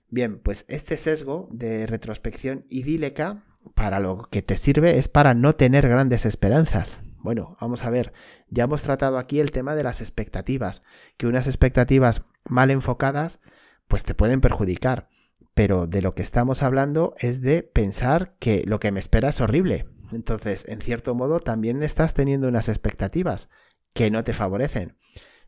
Bien, 0.09 0.39
pues 0.39 0.65
este 0.67 0.97
sesgo 0.97 1.47
de 1.51 1.87
retrospección 1.87 2.65
idílica 2.69 3.43
para 3.73 3.99
lo 3.99 4.27
que 4.29 4.41
te 4.41 4.57
sirve 4.57 4.97
es 4.97 5.07
para 5.07 5.33
no 5.33 5.55
tener 5.55 5.87
grandes 5.87 6.25
esperanzas. 6.25 7.01
Bueno, 7.19 7.57
vamos 7.59 7.83
a 7.83 7.89
ver, 7.89 8.13
ya 8.49 8.65
hemos 8.65 8.83
tratado 8.83 9.17
aquí 9.17 9.39
el 9.39 9.51
tema 9.51 9.75
de 9.75 9.83
las 9.83 9.99
expectativas, 9.99 10.83
que 11.17 11.25
unas 11.25 11.47
expectativas 11.47 12.21
mal 12.47 12.69
enfocadas 12.69 13.39
pues 13.87 14.03
te 14.03 14.13
pueden 14.13 14.41
perjudicar, 14.41 15.09
pero 15.55 15.87
de 15.87 16.01
lo 16.03 16.13
que 16.13 16.21
estamos 16.21 16.61
hablando 16.61 17.15
es 17.17 17.41
de 17.41 17.63
pensar 17.63 18.35
que 18.37 18.63
lo 18.67 18.79
que 18.79 18.91
me 18.91 18.99
espera 18.99 19.29
es 19.29 19.41
horrible. 19.41 19.87
Entonces, 20.11 20.67
en 20.69 20.81
cierto 20.81 21.15
modo, 21.15 21.39
también 21.39 21.81
estás 21.81 22.13
teniendo 22.13 22.47
unas 22.47 22.69
expectativas 22.69 23.49
que 23.93 24.11
no 24.11 24.23
te 24.23 24.33
favorecen. 24.33 24.95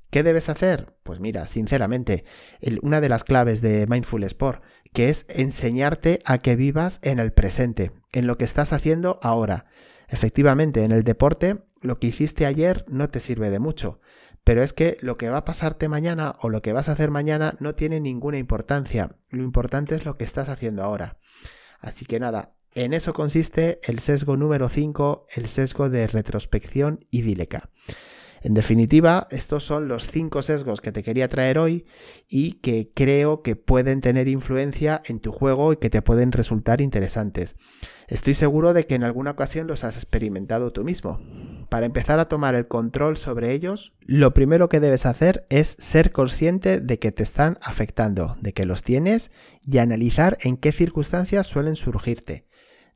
¿Qué 0.09 0.23
debes 0.23 0.49
hacer? 0.49 0.95
Pues 1.03 1.19
mira, 1.19 1.47
sinceramente, 1.47 2.23
una 2.81 3.01
de 3.01 3.09
las 3.09 3.23
claves 3.23 3.61
de 3.61 3.85
Mindful 3.87 4.23
Sport, 4.23 4.63
que 4.93 5.09
es 5.09 5.25
enseñarte 5.29 6.19
a 6.25 6.37
que 6.37 6.55
vivas 6.55 6.99
en 7.03 7.19
el 7.19 7.33
presente, 7.33 7.91
en 8.13 8.25
lo 8.25 8.37
que 8.37 8.45
estás 8.45 8.71
haciendo 8.71 9.19
ahora. 9.21 9.65
Efectivamente, 10.07 10.83
en 10.83 10.91
el 10.91 11.03
deporte, 11.03 11.57
lo 11.81 11.99
que 11.99 12.07
hiciste 12.07 12.45
ayer 12.45 12.85
no 12.87 13.09
te 13.09 13.19
sirve 13.19 13.49
de 13.49 13.59
mucho, 13.59 13.99
pero 14.45 14.63
es 14.63 14.71
que 14.71 14.97
lo 15.01 15.17
que 15.17 15.29
va 15.29 15.39
a 15.39 15.45
pasarte 15.45 15.89
mañana 15.89 16.35
o 16.41 16.47
lo 16.47 16.61
que 16.61 16.71
vas 16.71 16.87
a 16.87 16.93
hacer 16.93 17.11
mañana 17.11 17.55
no 17.59 17.75
tiene 17.75 17.99
ninguna 17.99 18.37
importancia. 18.37 19.17
Lo 19.29 19.43
importante 19.43 19.93
es 19.93 20.05
lo 20.05 20.17
que 20.17 20.23
estás 20.23 20.47
haciendo 20.47 20.83
ahora. 20.83 21.17
Así 21.81 22.05
que 22.05 22.19
nada, 22.21 22.55
en 22.73 22.93
eso 22.93 23.13
consiste 23.13 23.81
el 23.83 23.99
sesgo 23.99 24.37
número 24.37 24.69
5, 24.69 25.27
el 25.35 25.49
sesgo 25.49 25.89
de 25.89 26.07
retrospección 26.07 27.05
idílica. 27.11 27.69
En 28.41 28.53
definitiva, 28.53 29.27
estos 29.31 29.63
son 29.63 29.87
los 29.87 30.07
cinco 30.07 30.41
sesgos 30.41 30.81
que 30.81 30.91
te 30.91 31.03
quería 31.03 31.27
traer 31.27 31.57
hoy 31.57 31.85
y 32.29 32.53
que 32.53 32.91
creo 32.93 33.41
que 33.41 33.55
pueden 33.55 34.01
tener 34.01 34.27
influencia 34.27 35.01
en 35.05 35.19
tu 35.19 35.31
juego 35.31 35.73
y 35.73 35.77
que 35.77 35.89
te 35.89 36.01
pueden 36.01 36.31
resultar 36.31 36.81
interesantes. 36.81 37.55
Estoy 38.07 38.35
seguro 38.35 38.73
de 38.73 38.85
que 38.85 38.95
en 38.95 39.03
alguna 39.03 39.31
ocasión 39.31 39.67
los 39.67 39.83
has 39.83 39.97
experimentado 39.97 40.71
tú 40.71 40.83
mismo. 40.83 41.19
Para 41.69 41.85
empezar 41.85 42.19
a 42.19 42.25
tomar 42.25 42.55
el 42.55 42.67
control 42.67 43.17
sobre 43.17 43.51
ellos, 43.51 43.93
lo 43.99 44.33
primero 44.33 44.69
que 44.69 44.79
debes 44.79 45.05
hacer 45.05 45.45
es 45.49 45.75
ser 45.79 46.13
consciente 46.13 46.79
de 46.79 46.99
que 46.99 47.11
te 47.11 47.23
están 47.23 47.57
afectando, 47.61 48.37
de 48.39 48.53
que 48.53 48.65
los 48.65 48.83
tienes 48.83 49.31
y 49.61 49.79
analizar 49.79 50.37
en 50.41 50.55
qué 50.55 50.71
circunstancias 50.71 51.47
suelen 51.47 51.75
surgirte. 51.75 52.46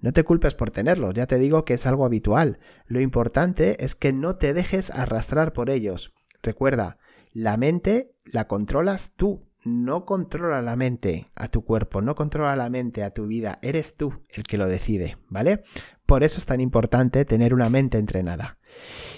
No 0.02 0.12
te 0.14 0.24
culpes 0.24 0.56
por 0.56 0.72
tenerlos, 0.72 1.14
ya 1.14 1.28
te 1.28 1.38
digo 1.38 1.64
que 1.64 1.76
es 1.76 1.86
algo 1.86 2.06
habitual. 2.06 2.60
Lo 2.88 3.00
importante 3.00 3.84
es 3.84 3.96
que 3.96 4.12
no 4.12 4.36
te 4.36 4.54
dejes 4.54 4.90
arrastrar 4.90 5.54
por 5.54 5.70
ellos. 5.70 6.14
Recuerda, 6.42 6.98
la 7.34 7.56
mente 7.56 8.16
la 8.26 8.48
controlas 8.48 9.14
tú, 9.16 9.48
no 9.64 10.06
controla 10.06 10.62
la 10.62 10.76
mente 10.76 11.28
a 11.36 11.48
tu 11.50 11.64
cuerpo, 11.64 12.02
no 12.02 12.16
controla 12.16 12.56
la 12.56 12.70
mente 12.70 13.04
a 13.04 13.12
tu 13.12 13.28
vida, 13.28 13.60
eres 13.62 13.94
tú 13.94 14.24
el 14.30 14.44
que 14.44 14.58
lo 14.58 14.68
decide, 14.68 15.18
¿vale? 15.28 15.62
Por 16.08 16.24
eso 16.24 16.40
es 16.40 16.46
tan 16.46 16.62
importante 16.62 17.24
tener 17.24 17.54
una 17.54 17.70
mente 17.70 17.98
entrenada. 17.98 18.58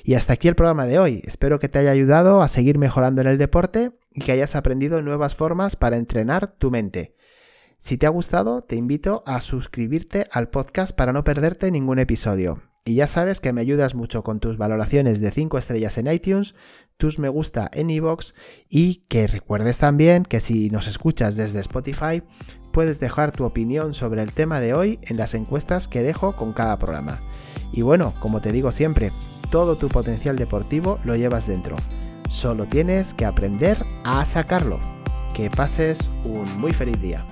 Y 0.03 0.15
hasta 0.15 0.33
aquí 0.33 0.47
el 0.47 0.55
programa 0.55 0.85
de 0.85 0.99
hoy. 0.99 1.21
Espero 1.25 1.59
que 1.59 1.69
te 1.69 1.79
haya 1.79 1.91
ayudado 1.91 2.41
a 2.41 2.47
seguir 2.47 2.77
mejorando 2.77 3.21
en 3.21 3.27
el 3.27 3.37
deporte 3.37 3.93
y 4.11 4.21
que 4.21 4.33
hayas 4.33 4.55
aprendido 4.55 5.01
nuevas 5.01 5.33
formas 5.33 5.75
para 5.75 5.95
entrenar 5.95 6.47
tu 6.47 6.71
mente. 6.71 7.15
Si 7.83 7.97
te 7.97 8.05
ha 8.05 8.09
gustado, 8.09 8.61
te 8.61 8.77
invito 8.77 9.23
a 9.25 9.41
suscribirte 9.41 10.25
al 10.31 10.47
podcast 10.47 10.95
para 10.95 11.11
no 11.11 11.25
perderte 11.25 11.69
ningún 11.69 11.99
episodio. 11.99 12.61
Y 12.85 12.95
ya 12.95 13.07
sabes 13.07 13.41
que 13.41 13.51
me 13.51 13.59
ayudas 13.59 13.93
mucho 13.93 14.23
con 14.23 14.39
tus 14.39 14.57
valoraciones 14.57 15.19
de 15.19 15.31
5 15.31 15.57
estrellas 15.57 15.97
en 15.97 16.07
iTunes, 16.07 16.55
tus 16.95 17.19
me 17.19 17.27
gusta 17.27 17.69
en 17.73 17.89
iVoox 17.89 18.35
y 18.69 19.03
que 19.09 19.27
recuerdes 19.27 19.79
también 19.79 20.23
que 20.23 20.39
si 20.39 20.69
nos 20.69 20.87
escuchas 20.87 21.35
desde 21.35 21.59
Spotify, 21.59 22.23
puedes 22.71 23.01
dejar 23.01 23.33
tu 23.33 23.43
opinión 23.43 23.93
sobre 23.93 24.21
el 24.21 24.31
tema 24.31 24.61
de 24.61 24.73
hoy 24.73 24.99
en 25.01 25.17
las 25.17 25.33
encuestas 25.33 25.89
que 25.89 26.03
dejo 26.03 26.37
con 26.37 26.53
cada 26.53 26.79
programa. 26.79 27.19
Y 27.73 27.81
bueno, 27.81 28.13
como 28.21 28.39
te 28.39 28.53
digo 28.53 28.71
siempre, 28.71 29.11
todo 29.51 29.75
tu 29.75 29.89
potencial 29.89 30.37
deportivo 30.37 30.99
lo 31.03 31.17
llevas 31.17 31.47
dentro. 31.47 31.75
Solo 32.29 32.65
tienes 32.65 33.13
que 33.13 33.25
aprender 33.25 33.77
a 34.05 34.23
sacarlo. 34.23 34.79
Que 35.33 35.49
pases 35.49 36.09
un 36.23 36.45
muy 36.61 36.71
feliz 36.71 37.01
día. 37.01 37.25